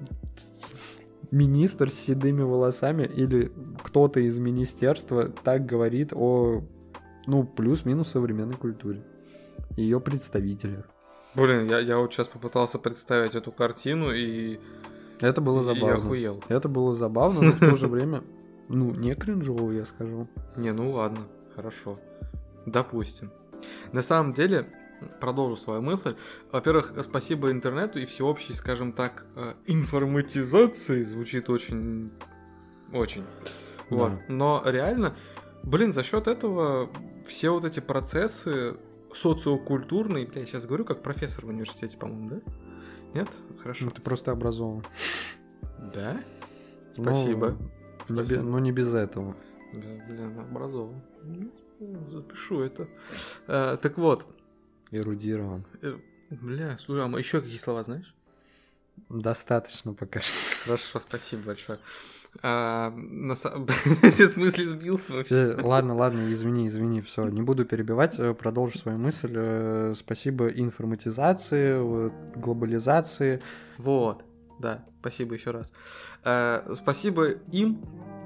[1.31, 3.53] министр с седыми волосами или
[3.83, 6.62] кто-то из министерства так говорит о
[7.29, 9.05] ну, плюс-минус современной культуре.
[9.76, 10.87] Ее представителях.
[11.35, 14.59] Блин, я, я вот сейчас попытался представить эту картину и...
[15.20, 15.93] Это было забавно.
[15.93, 16.43] И охуел.
[16.49, 18.24] Это было забавно, но в то же время,
[18.68, 20.26] ну, не кринжово, я скажу.
[20.57, 22.01] Не, ну ладно, хорошо.
[22.64, 23.31] Допустим.
[23.93, 24.66] На самом деле,
[25.20, 26.16] продолжу свою мысль.
[26.51, 32.11] Во-первых, спасибо интернету и всеобщей, скажем так, э, информатизации звучит очень...
[32.95, 33.24] Очень.
[33.91, 33.97] Да.
[33.99, 34.12] Вот.
[34.29, 35.14] Но реально,
[35.62, 36.90] блин, за счет этого
[37.26, 38.76] все вот эти процессы
[39.12, 42.40] социокультурные, бля, я сейчас говорю как профессор в университете, по-моему, да?
[43.14, 43.28] Нет?
[43.62, 43.86] Хорошо.
[43.86, 44.84] Ну, ты просто образован.
[45.94, 46.20] Да?
[46.92, 47.56] Спасибо.
[48.09, 49.36] Ну, не, ну, не без этого.
[49.74, 51.02] Да, блин, образован.
[51.22, 52.88] Ну, запишу это.
[53.46, 54.26] А, так вот.
[54.90, 55.64] Эрудирован.
[55.82, 55.96] Э,
[56.30, 58.14] бля, слушай, а еще какие слова знаешь?
[59.09, 60.36] Достаточно пока что.
[60.64, 61.78] Хорошо, спасибо большое.
[62.42, 65.34] А, на смысле сбился вообще.
[65.34, 69.32] Э, ладно, ладно, извини, извини, все, не буду перебивать, э, продолжу свою мысль.
[69.34, 73.42] Э, спасибо информатизации, глобализации.
[73.78, 74.24] Вот,
[74.59, 75.72] да, спасибо еще раз.
[76.76, 77.80] Спасибо им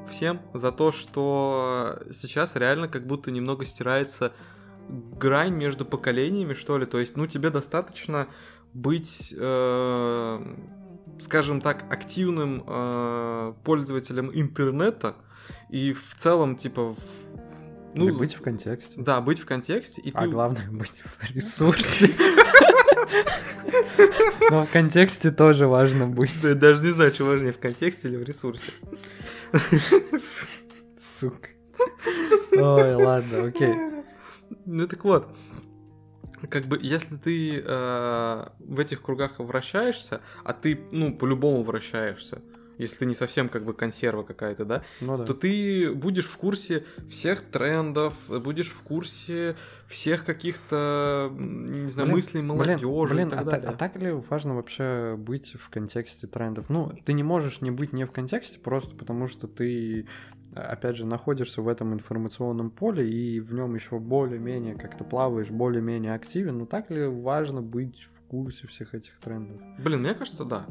[0.08, 4.32] всем за то, что сейчас реально как будто немного стирается
[4.88, 6.86] грань между поколениями, что ли.
[6.86, 8.28] То есть, ну, тебе достаточно
[8.74, 9.34] быть
[11.22, 15.14] скажем так, активным э, пользователем интернета
[15.70, 16.98] и в целом, типа, в,
[17.94, 19.00] ну, Или быть в контексте.
[19.00, 20.00] Да, быть в контексте.
[20.02, 20.28] И а ты...
[20.28, 22.10] главное, быть в ресурсе.
[24.50, 26.42] Но в контексте тоже важно быть.
[26.42, 28.72] Да, даже не знаю, что важнее, в контексте или в ресурсе.
[30.98, 31.48] Сука.
[32.52, 33.74] Ой, ладно, окей.
[34.66, 35.28] Ну так вот,
[36.49, 42.43] как бы, если ты э, в этих кругах вращаешься, а ты, ну, по-любому вращаешься,
[42.78, 46.36] если ты не совсем как бы консерва какая-то, да, ну, да, то ты будешь в
[46.36, 53.28] курсе всех трендов, будешь в курсе всех каких-то, не знаю, блин, мыслей молодежи блин, блин,
[53.28, 53.68] и так а, далее.
[53.68, 56.70] а так ли важно вообще быть в контексте трендов?
[56.70, 60.07] Ну, ты не можешь не быть не в контексте просто потому, что ты
[60.55, 66.14] опять же, находишься в этом информационном поле и в нем еще более-менее как-то плаваешь, более-менее
[66.14, 69.61] активен, но так ли важно быть в курсе всех этих трендов?
[69.78, 70.66] Блин, мне кажется, да.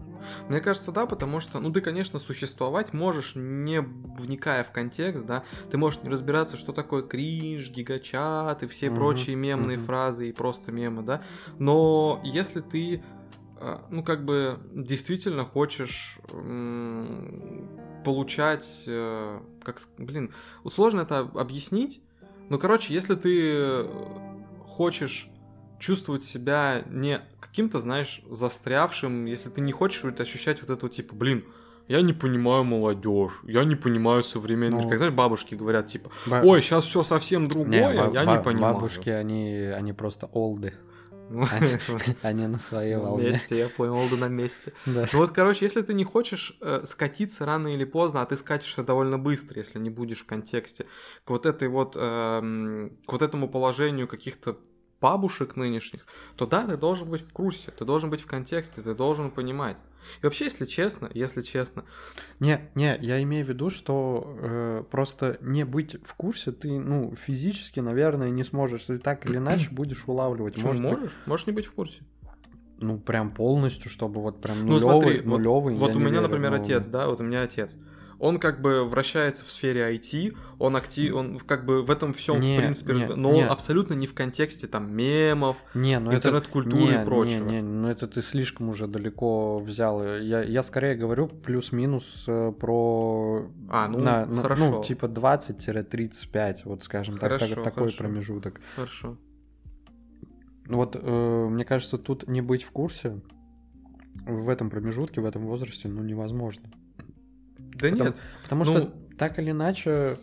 [0.50, 5.44] Мне кажется, да, потому что, ну, ты, конечно, существовать можешь, не вникая в контекст, да,
[5.70, 9.86] ты можешь не разбираться, что такое кринж, гигачат и все угу, прочие мемные угу.
[9.86, 11.24] фразы и просто мемы, да,
[11.58, 13.04] но если ты
[13.64, 16.18] а, ну, как бы действительно хочешь
[18.04, 20.34] получать, э, как, блин,
[20.68, 22.02] сложно это объяснить,
[22.50, 23.86] но, короче, если ты
[24.68, 25.30] хочешь
[25.80, 31.16] чувствовать себя не каким-то, знаешь, застрявшим, если ты не хочешь ощущать вот это вот, типа,
[31.16, 31.44] блин,
[31.88, 34.84] я не понимаю молодежь, я не понимаю современных.
[34.84, 38.76] Ну, как знаешь, бабушки говорят, типа, ой, сейчас все совсем другое, не, я не понимаю.
[38.76, 40.74] Бабушки, они, они просто олды.
[42.22, 43.24] Они на своей волне.
[43.24, 44.74] На месте, я понял, Олда на месте.
[44.86, 48.84] Ну вот, короче, если ты не хочешь э, скатиться рано или поздно, а ты скатишься
[48.84, 50.86] довольно быстро, если не будешь в контексте,
[51.24, 54.58] к вот этой вот, э, к вот этому положению каких-то
[55.02, 58.94] бабушек нынешних, то да, ты должен быть в курсе, ты должен быть в контексте, ты
[58.94, 59.78] должен понимать.
[60.22, 61.84] И вообще, если честно, если честно...
[62.40, 67.16] Не, не, я имею в виду, что э, просто не быть в курсе ты, ну,
[67.16, 68.86] физически, наверное, не сможешь.
[68.86, 70.56] Ты так или иначе будешь улавливать.
[70.56, 71.02] Почему Может, можешь?
[71.02, 71.28] Быть...
[71.28, 72.04] Можешь не быть в курсе.
[72.80, 75.76] Ну, прям полностью, чтобы вот прям нулевый, ну, смотри, нулевый.
[75.76, 76.58] Вот, вот у меня, верю, например, но...
[76.58, 77.78] отец, да, вот у меня отец
[78.22, 82.40] он как бы вращается в сфере IT, он актив, он как бы в этом всем
[82.40, 83.44] не, в принципе, не, но не.
[83.44, 87.50] он абсолютно не в контексте там мемов, не, ну интернет-культуры и прочего.
[87.50, 90.04] Не, не, ну это ты слишком уже далеко взял.
[90.04, 93.50] Я, я скорее говорю плюс-минус э, про...
[93.70, 94.70] А, ну, на, хорошо.
[94.70, 97.98] Ну, типа 20-35, вот скажем хорошо, так, так, такой хорошо.
[97.98, 98.62] промежуток.
[98.76, 99.18] Хорошо.
[100.68, 103.20] Вот, э, мне кажется, тут не быть в курсе
[104.28, 106.70] в этом промежутке, в этом возрасте, ну, невозможно.
[107.76, 108.18] Да потому, нет.
[108.44, 108.72] Потому ну...
[108.72, 110.20] что так или иначе,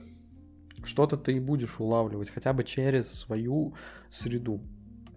[0.84, 3.74] что-то ты и будешь улавливать, хотя бы через свою
[4.10, 4.60] среду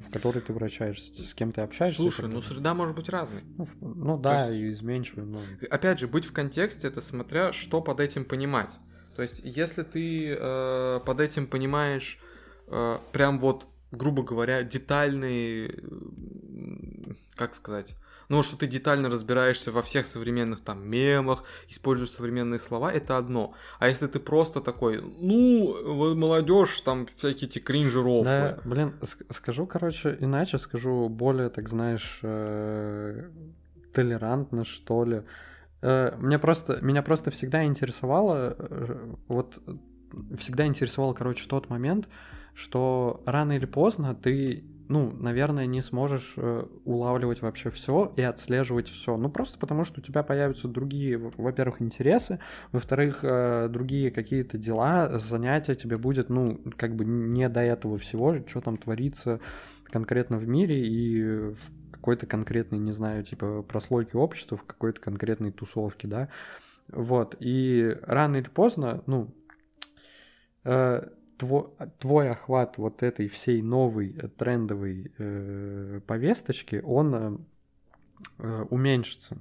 [0.01, 2.01] в которой ты вращаешься, с кем ты общаешься.
[2.01, 3.43] Слушай, ну среда может быть разной.
[3.57, 5.25] Ну, ну да, есть, и изменчивой.
[5.25, 5.39] Но...
[5.69, 8.71] Опять же, быть в контексте, это смотря, что под этим понимать.
[9.15, 12.19] То есть, если ты э, под этим понимаешь
[12.67, 15.83] э, прям вот, грубо говоря, детальный,
[17.35, 17.95] как сказать,
[18.31, 23.53] ну, что ты детально разбираешься во всех современных там мемах, используешь современные слова, это одно.
[23.77, 28.23] А если ты просто такой, ну, молодежь, там всякие эти кринжи рофлы.
[28.23, 28.93] Да, блин,
[29.31, 33.29] скажу, короче, иначе, скажу более, так знаешь, э,
[33.93, 35.23] толерантно, что ли.
[35.81, 39.59] Э, мне просто, меня просто всегда интересовало, э, вот
[40.37, 42.07] всегда интересовал, короче, тот момент,
[42.53, 48.89] что рано или поздно ты ну, наверное, не сможешь э, улавливать вообще все и отслеживать
[48.89, 49.15] все.
[49.15, 52.39] Ну, просто потому что у тебя появятся другие, во-первых, интересы,
[52.73, 58.35] во-вторых, э, другие какие-то дела, занятия тебе будет, ну, как бы не до этого всего,
[58.45, 59.39] что там творится
[59.85, 65.51] конкретно в мире и в какой-то конкретной, не знаю, типа прослойке общества, в какой-то конкретной
[65.51, 66.27] тусовке, да.
[66.89, 69.33] Вот, и рано или поздно, ну,
[70.65, 71.07] э,
[71.41, 71.65] твой,
[71.97, 77.37] твой охват вот этой всей новой э, трендовой э, повесточки, он э,
[78.37, 79.37] э уменьшится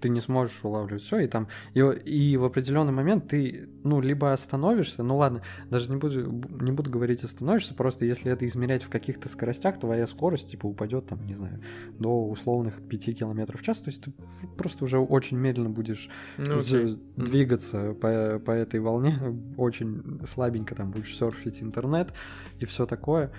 [0.00, 4.32] ты не сможешь улавливать все, и там и, и в определенный момент ты, ну, либо
[4.32, 6.30] остановишься, ну ладно, даже не буду,
[6.60, 11.06] не буду говорить остановишься, просто если это измерять в каких-то скоростях, твоя скорость, типа, упадет
[11.06, 11.60] там, не знаю,
[11.98, 14.12] до условных 5 километров в час, то есть ты
[14.56, 16.98] просто уже очень медленно будешь ну, okay.
[17.16, 19.18] двигаться по, по этой волне,
[19.56, 22.12] очень слабенько там будешь серфить интернет
[22.58, 23.32] и все такое.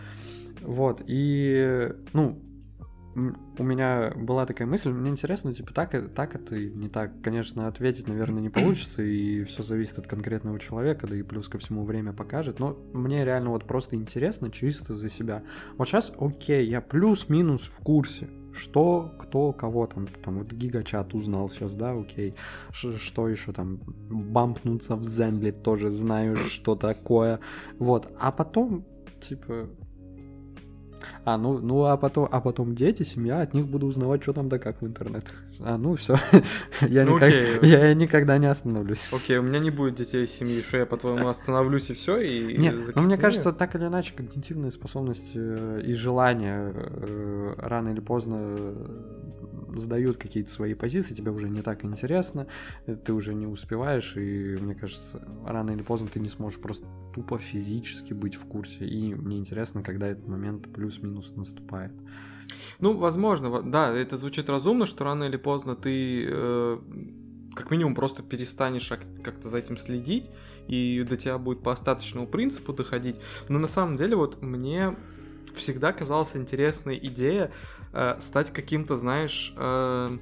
[0.62, 2.42] Вот, и, ну,
[3.18, 7.20] у меня была такая мысль, мне интересно, типа, так, так это и не так.
[7.24, 11.58] Конечно, ответить, наверное, не получится, и все зависит от конкретного человека, да и плюс ко
[11.58, 12.60] всему время покажет.
[12.60, 15.44] Но мне реально вот просто интересно чисто за себя.
[15.78, 21.50] Вот сейчас, окей, я плюс-минус в курсе, что, кто, кого там, там вот гигачат узнал
[21.50, 22.36] сейчас, да, окей,
[22.72, 27.40] Ш что еще там, бампнуться в Зенли тоже знаю, что такое,
[27.80, 28.86] вот, а потом,
[29.20, 29.70] типа,
[31.26, 34.50] а, ну, ну а потом, а потом дети, семья, от них буду узнавать, что там
[34.50, 35.34] да как в интернетах.
[35.60, 36.16] А, ну все,
[36.82, 39.12] я, ну, никак, я никогда не остановлюсь.
[39.12, 42.58] Окей, у меня не будет детей и семьи, что я, по-твоему, остановлюсь и все, и
[42.58, 48.00] Нет, ну мне кажется, так или иначе, когнитивные способности э, и желания э, рано или
[48.00, 48.76] поздно
[49.76, 52.48] сдают какие-то свои позиции, тебе уже не так интересно,
[53.06, 57.38] ты уже не успеваешь, и мне кажется, рано или поздно ты не сможешь просто тупо
[57.38, 58.86] физически быть в курсе.
[58.86, 61.92] И мне интересно, когда этот момент плюс-минус наступает.
[62.80, 66.80] Ну, возможно, да, это звучит разумно, что рано или поздно ты э,
[67.56, 70.30] как минимум просто перестанешь как-то за этим следить,
[70.68, 73.20] и до тебя будет по остаточному принципу доходить.
[73.50, 74.96] Но на самом деле вот мне
[75.56, 77.52] всегда казалась интересная идея
[77.94, 80.18] э, стать каким-то, знаешь, э,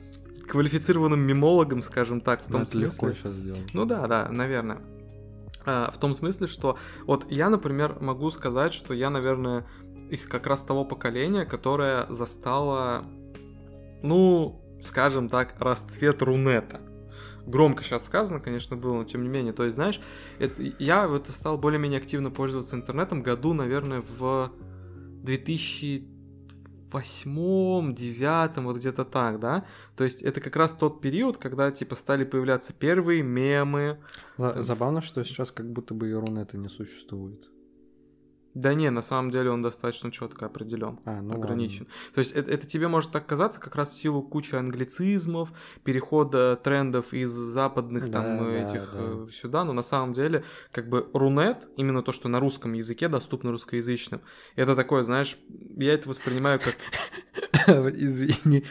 [0.47, 2.85] квалифицированным мемологом, скажем так, в том да, смысле.
[2.87, 3.73] легко сейчас сделать.
[3.73, 4.81] Ну да, да, наверное.
[5.65, 9.65] Э, в том смысле, что вот я, например, могу сказать, что я, наверное,
[10.09, 13.05] из как раз того поколения, которое застало,
[14.03, 16.81] ну, скажем так, расцвет Рунета.
[17.45, 19.53] Громко сейчас сказано, конечно, было, но тем не менее.
[19.53, 20.01] То есть, знаешь,
[20.39, 24.51] это, я вот стал более-менее активно пользоваться интернетом году, наверное, в
[25.23, 26.15] 2000
[26.91, 29.65] восьмом, девятом, вот где-то так, да?
[29.97, 33.99] То есть это как раз тот период, когда, типа, стали появляться первые мемы.
[34.37, 37.49] За- забавно, что сейчас как будто бы и Рунета не существует.
[38.55, 41.81] Да не, на самом деле он достаточно четко определен, а, ну ограничен.
[41.81, 42.13] Ладно.
[42.13, 45.51] То есть это, это тебе может так казаться как раз в силу кучи англицизмов,
[45.83, 48.99] перехода трендов из западных да, там да, этих да.
[49.01, 53.09] Э, сюда, но на самом деле как бы рунет, именно то, что на русском языке
[53.09, 54.21] доступно русскоязычным,
[54.55, 55.37] это такое, знаешь,
[55.75, 56.77] я это воспринимаю как...
[57.67, 58.63] Извини,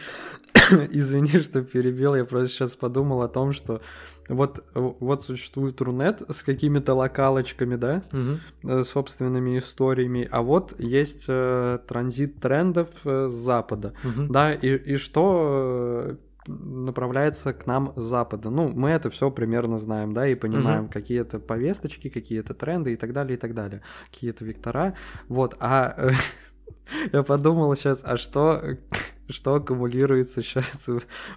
[0.91, 3.81] извини, что перебил, я просто сейчас подумал о том, что
[4.27, 8.83] вот, вот существует Рунет с какими-то локалочками, да, угу.
[8.83, 14.27] собственными историями, а вот есть э, транзит трендов э, с Запада, угу.
[14.29, 16.15] да, и, и что э,
[16.47, 18.49] направляется к нам с Запада.
[18.49, 20.91] Ну, мы это все примерно знаем, да, и понимаем, угу.
[20.91, 24.95] какие-то повесточки, какие-то тренды и так далее, и так далее, какие-то вектора.
[25.27, 26.09] Вот, а
[27.13, 28.61] я подумал сейчас, а что
[29.29, 30.87] что аккумулируется сейчас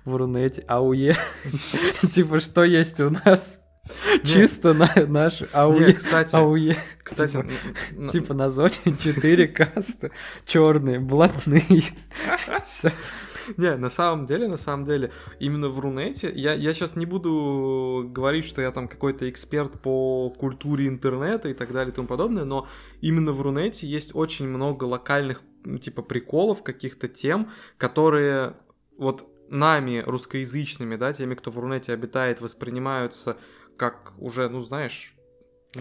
[0.05, 1.17] в Рунете, АУЕ.
[2.13, 3.61] Типа, что есть у нас?
[4.23, 5.95] Чисто на наш АУЕ.
[5.95, 6.77] кстати, АУЕ.
[7.03, 10.11] Кстати, типа, типа на зоне 4 касты
[10.45, 11.85] черные, блатные.
[12.67, 12.93] Все.
[13.57, 18.09] Не, на самом деле, на самом деле, именно в Рунете, я, я сейчас не буду
[18.09, 22.45] говорить, что я там какой-то эксперт по культуре интернета и так далее и тому подобное,
[22.45, 22.69] но
[23.01, 25.43] именно в Рунете есть очень много локальных,
[25.81, 28.57] типа, приколов, каких-то тем, которые
[28.97, 33.39] вот нами, русскоязычными, да, теми, кто в Рунете обитает, воспринимаются
[33.77, 35.15] как уже, ну, знаешь,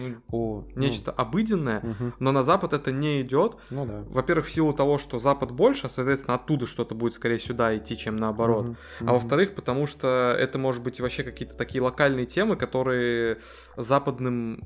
[0.00, 2.14] ну, О, ну, нечто обыденное, мгм.
[2.18, 3.56] но на Запад это не идет.
[3.70, 4.04] Ну да.
[4.08, 8.16] Во-первых, в силу того, что Запад больше, соответственно, оттуда что-то будет скорее сюда идти, чем
[8.16, 8.68] наоборот.
[8.68, 13.38] Мгм, А во-вторых, потому что это может быть вообще какие-то такие локальные темы, которые
[13.76, 14.64] западным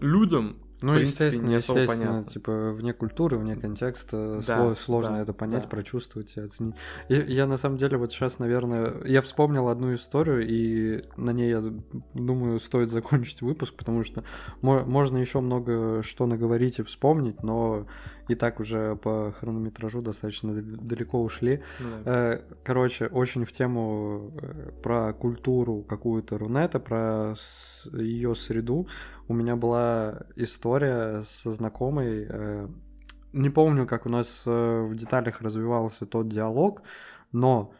[0.00, 2.30] людям, Ну, принципе, естественно, не особо естественно, понятно.
[2.32, 5.68] типа, вне культуры, вне контекста Да, сло- сложно да, это понять, да.
[5.68, 6.74] прочувствовать и оценить.
[7.08, 11.50] И я, на самом деле, вот сейчас, наверное, я вспомнил одну историю, и на ней,
[11.50, 11.62] я
[12.14, 14.24] думаю, стоит закончить выпуск, потому что
[14.62, 17.86] мо- можно еще много что наговорить и вспомнить, но
[18.28, 21.62] и так уже по хронометражу достаточно дал- далеко ушли.
[21.80, 22.32] ну да.
[22.34, 27.34] Э, Короче, очень в тему э, про культуру какую-то Рунета, про
[27.92, 28.86] ее среду.
[29.28, 32.26] У меня была история со знакомой.
[32.28, 32.68] э,
[33.32, 36.82] Не помню, как у нас в деталях развивался тот диалог,
[37.32, 37.72] но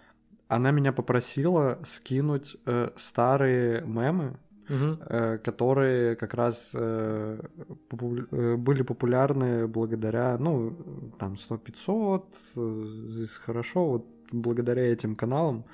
[0.48, 4.36] она меня попросила скинуть э, старые мемы,
[4.68, 4.98] Мгм.
[5.08, 7.40] э, которые как раз э,
[7.88, 10.74] попу- э, были популярны благодаря, ну,
[11.18, 12.24] там, 100-500,
[12.56, 15.64] э, здесь хорошо, вот благодаря этим каналам.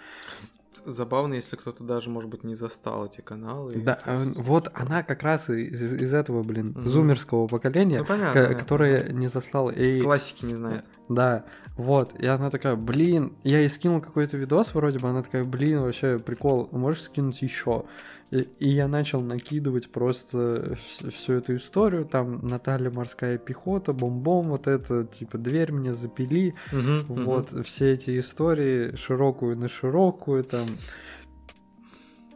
[0.84, 3.72] Забавно, если кто-то даже, может быть, не застал эти каналы.
[3.76, 6.86] Да, э, вот она как раз из, из этого, блин, Мгм.
[6.86, 8.58] зумерского поколения, Ну, понятно, ка- понятно.
[8.58, 9.70] которое не застал.
[9.70, 10.84] И, Классики не знает.
[11.08, 11.44] да,
[11.80, 15.80] вот, и она такая, блин, я ей скинул какой-то видос вроде бы, она такая, блин,
[15.80, 17.84] вообще прикол, можешь скинуть еще?
[18.30, 20.76] И, и я начал накидывать просто
[21.10, 27.06] всю эту историю, там Наталья морская пехота, бомбом, вот это, типа, дверь мне запили, мгм.
[27.08, 30.66] вот все эти истории, широкую на широкую, там.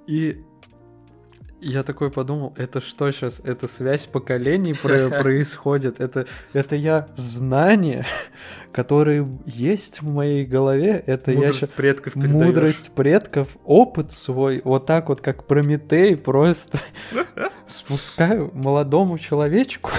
[0.07, 0.43] И
[1.71, 3.41] я такой подумал, это что сейчас?
[3.45, 6.01] Это связь поколений про- происходит?
[6.01, 8.07] Это, это я знания,
[8.73, 12.47] которые есть в моей голове, это я Мудрость сейчас предков передаёшь.
[12.47, 16.79] мудрость предков, опыт свой, вот так вот, как Прометей, просто
[17.67, 19.91] спускаю молодому человечку.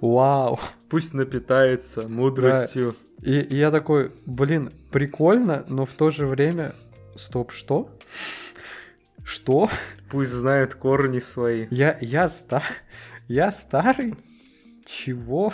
[0.00, 0.58] Вау.
[0.88, 2.96] Пусть напитается мудростью.
[3.22, 6.74] И, и я такой, блин, прикольно, но в то же время,
[7.14, 7.88] стоп, что?
[9.24, 9.68] Что?
[10.10, 11.66] Пусть знают корни свои.
[11.70, 12.62] Я, я, ста...
[13.28, 14.14] я старый?
[14.84, 15.52] Чего?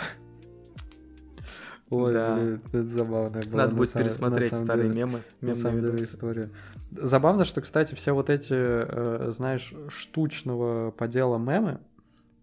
[1.89, 2.35] Ой, Да.
[2.35, 3.39] блин, это забавно.
[3.41, 4.99] было, Надо на будет самом- пересмотреть на старые деле.
[4.99, 5.23] мемы.
[5.41, 6.49] На самом деле история.
[6.91, 11.79] Забавно, что, кстати, все вот эти, э, знаешь, штучного подела мемы,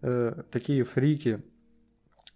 [0.01, 1.41] э, такие фрики,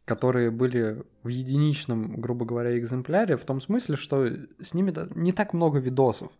[0.06, 4.28] которые были в единичном, грубо говоря, экземпляре, в том смысле, что
[4.60, 6.32] с ними не так много видосов,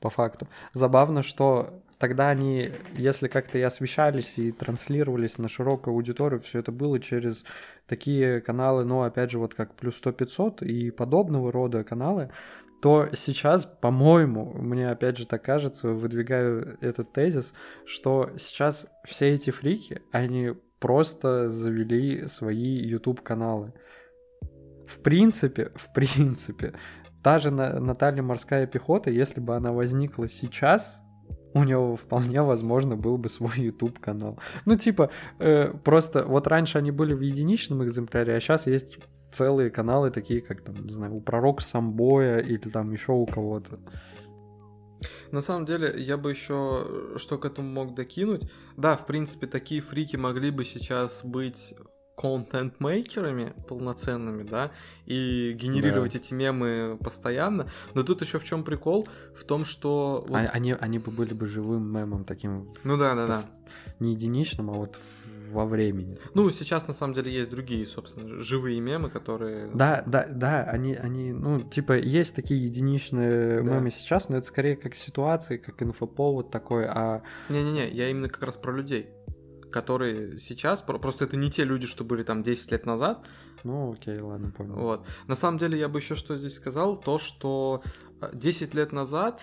[0.00, 0.48] по факту.
[0.72, 6.72] Забавно, что тогда они, если как-то и освещались и транслировались на широкую аудиторию, все это
[6.72, 7.44] было через
[7.86, 12.30] такие каналы, ну, опять же, вот как плюс 100 500 и подобного рода каналы,
[12.80, 17.52] то сейчас, по-моему, мне опять же так кажется, выдвигаю этот тезис,
[17.84, 23.72] что сейчас все эти фрики, они просто завели свои YouTube-каналы.
[24.86, 26.72] В принципе, в принципе,
[27.22, 31.02] та же На- Наталья Морская пехота, если бы она возникла сейчас,
[31.54, 34.38] у него вполне возможно был бы свой YouTube канал.
[34.64, 38.98] Ну, типа, э, просто вот раньше они были в единичном экземпляре, а сейчас есть
[39.30, 43.78] целые каналы, такие как там, не знаю, у пророка Самбоя или там еще у кого-то.
[45.30, 48.50] На самом деле, я бы еще что к этому мог докинуть.
[48.76, 51.74] Да, в принципе, такие фрики могли бы сейчас быть
[52.18, 54.70] контент-мейкерами полноценными, да,
[55.06, 57.68] и генерировать эти мемы постоянно.
[57.94, 59.08] Но тут еще в чем прикол?
[59.36, 60.24] В том, что...
[60.28, 63.40] вот- А- они, они бы были бы живым мемом таким, Ну да, да, да.
[64.00, 64.98] не единичным, а вот
[65.50, 66.18] во времени.
[66.34, 69.68] Ну, сейчас на самом деле есть другие, собственно, живые мемы, которые...
[69.72, 73.74] Да, да, да, они, они, ну, типа, есть такие единичные Да.
[73.76, 78.42] мемы сейчас, но это скорее как ситуации, как инфоповод такой, а Не-не-не, я именно как
[78.42, 79.08] раз про людей
[79.70, 83.24] которые сейчас, про- просто это не те люди, что были там 10 лет назад,
[83.64, 84.74] ну окей, ладно, понял.
[84.76, 85.06] Вот.
[85.26, 87.82] На самом деле, я бы еще что здесь сказал, то, что
[88.20, 89.42] э, 10 лет назад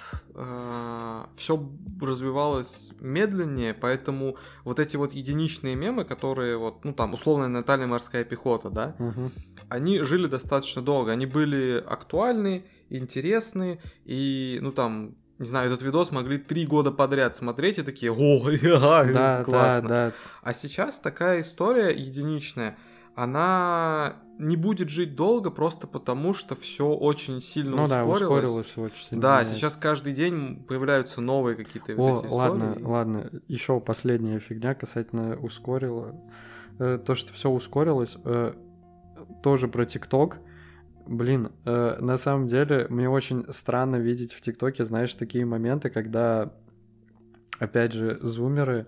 [1.36, 1.70] все
[2.02, 8.24] развивалось медленнее, поэтому вот эти вот единичные мемы, которые вот, ну там, условная Наталья морская
[8.24, 9.32] пехота, да, Мгм.
[9.70, 16.12] они жили достаточно долго, они были актуальны, интересны, и, ну там, не знаю, этот видос
[16.12, 19.90] могли три года подряд смотреть и такие, о, Да, да, классно.
[19.90, 20.12] да.
[20.42, 22.78] А сейчас такая история единичная,
[23.30, 28.20] она не будет жить долго просто потому, что все очень сильно Ну ускорилось.
[28.20, 29.22] да, ускорилось очень сильно.
[29.22, 29.54] Да, меняется.
[29.56, 32.84] сейчас каждый день появляются новые какие-то О, вот эти ладно, истории.
[32.84, 33.30] ладно.
[33.48, 36.14] Еще последняя фигня касательно ускорила.
[36.80, 38.54] Э, То, что все ускорилось, э,
[39.42, 40.40] тоже про ТикТок.
[41.08, 46.51] Блин, э, на самом деле, мне очень странно видеть в ТикТоке, знаешь, такие моменты, когда,
[47.60, 48.88] опять же, зумеры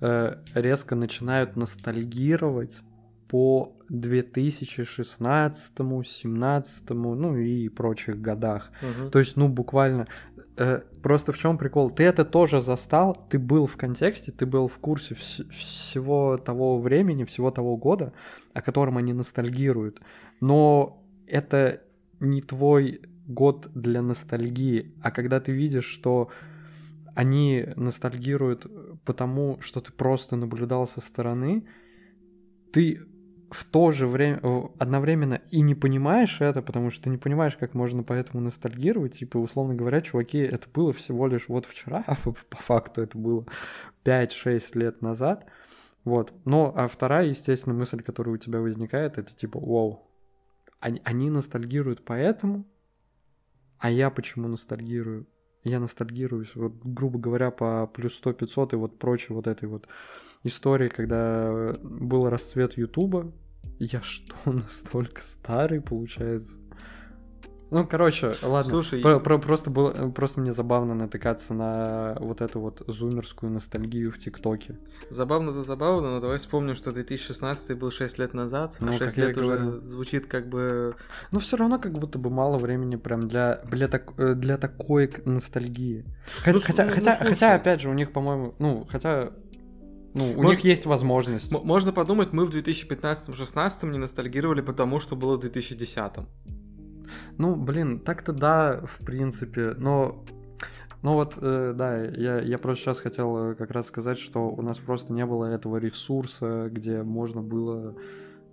[0.00, 2.80] э, резко начинают ностальгировать
[3.28, 8.70] по 2016, 2017, ну и прочих годах.
[8.82, 9.10] Мгм.
[9.10, 10.06] То есть, ну, буквально...
[10.56, 11.90] э, просто в чем прикол?
[11.90, 16.78] Ты это тоже застал, ты был в контексте, ты был в курсе вс- всего того
[16.78, 18.12] времени, всего того года,
[18.54, 20.00] о котором они ностальгируют.
[20.40, 21.01] Но
[21.32, 21.82] это
[22.20, 24.94] не твой год для ностальгии.
[25.02, 26.30] А когда ты видишь, что
[27.14, 28.66] они ностальгируют
[29.04, 31.66] потому, что ты просто наблюдал со стороны,
[32.72, 33.02] ты
[33.50, 34.40] в то же время
[34.78, 39.18] одновременно и не понимаешь это, потому что ты не понимаешь, как можно поэтому ностальгировать.
[39.18, 43.46] Типа, условно говоря, чуваки, это было всего лишь вот вчера, а по факту это было
[44.04, 45.46] 5-6 лет назад.
[46.04, 46.32] Вот.
[46.44, 50.11] Но, а вторая, естественно, мысль, которая у тебя возникает, это типа, вау,
[50.82, 52.66] они, они ностальгируют поэтому,
[53.78, 55.28] а я почему ностальгирую?
[55.62, 59.86] Я ностальгируюсь, вот, грубо говоря, по плюс 100-500 и вот прочей вот этой вот
[60.42, 63.32] истории, когда был расцвет Ютуба.
[63.78, 66.58] Я что, настолько старый, получается?
[67.72, 68.70] Ну, короче, ладно.
[68.70, 74.12] Слушай, Про- про- просто, было, просто мне забавно натыкаться на вот эту вот зумерскую ностальгию
[74.12, 74.76] в ТикТоке.
[75.08, 79.16] Забавно-то забавно, но давай вспомним, что 2016 был 6 лет назад, Ну, а как 6
[79.16, 79.80] я лет уже говорю.
[79.80, 80.96] звучит как бы...
[81.30, 85.10] Но все равно как будто бы мало времени прям для, для, так- э, для такой
[85.24, 86.04] ностальгии.
[86.46, 87.30] Ну, хотя, ну, ну, хотя, слушай.
[87.32, 89.32] хотя, опять же, у них, по-моему, ну, хотя,
[90.12, 91.50] ну, у Может- них есть возможность.
[91.54, 96.26] М- Можно подумать, мы в 2015-16 не ностальгировали потому, что было в 2010.
[97.38, 100.24] Ну, блин, так-то да, в принципе, но...
[101.02, 104.62] Ну вот, э, да, я, я просто сейчас хотел э, как раз сказать, что у
[104.62, 107.96] нас просто не было этого ресурса, где можно было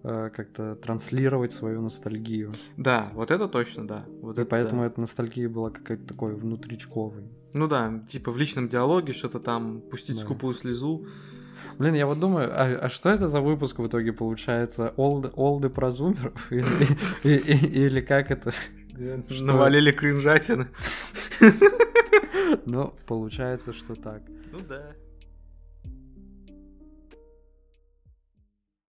[0.02, 2.52] э, как-то транслировать свою ностальгию.
[2.76, 4.04] Да, вот это точно, да.
[4.22, 4.88] Вот И это поэтому да.
[4.88, 7.24] эта ностальгия была какая-то такой внутричковой.
[7.54, 10.22] Ну да, типа в личном диалоге что-то там, пустить Да.
[10.22, 11.06] скупую слезу.
[11.78, 14.94] Блин, я вот думаю, а, а что это за выпуск в итоге получается?
[14.98, 16.48] Олды, олды про зумеров?
[16.52, 16.66] Или,
[17.24, 18.52] и- и- или как это?
[19.30, 19.46] Что?
[19.46, 20.68] Навалили кринжатины.
[22.66, 24.22] Ну, получается, что так.
[24.52, 24.84] Ну да.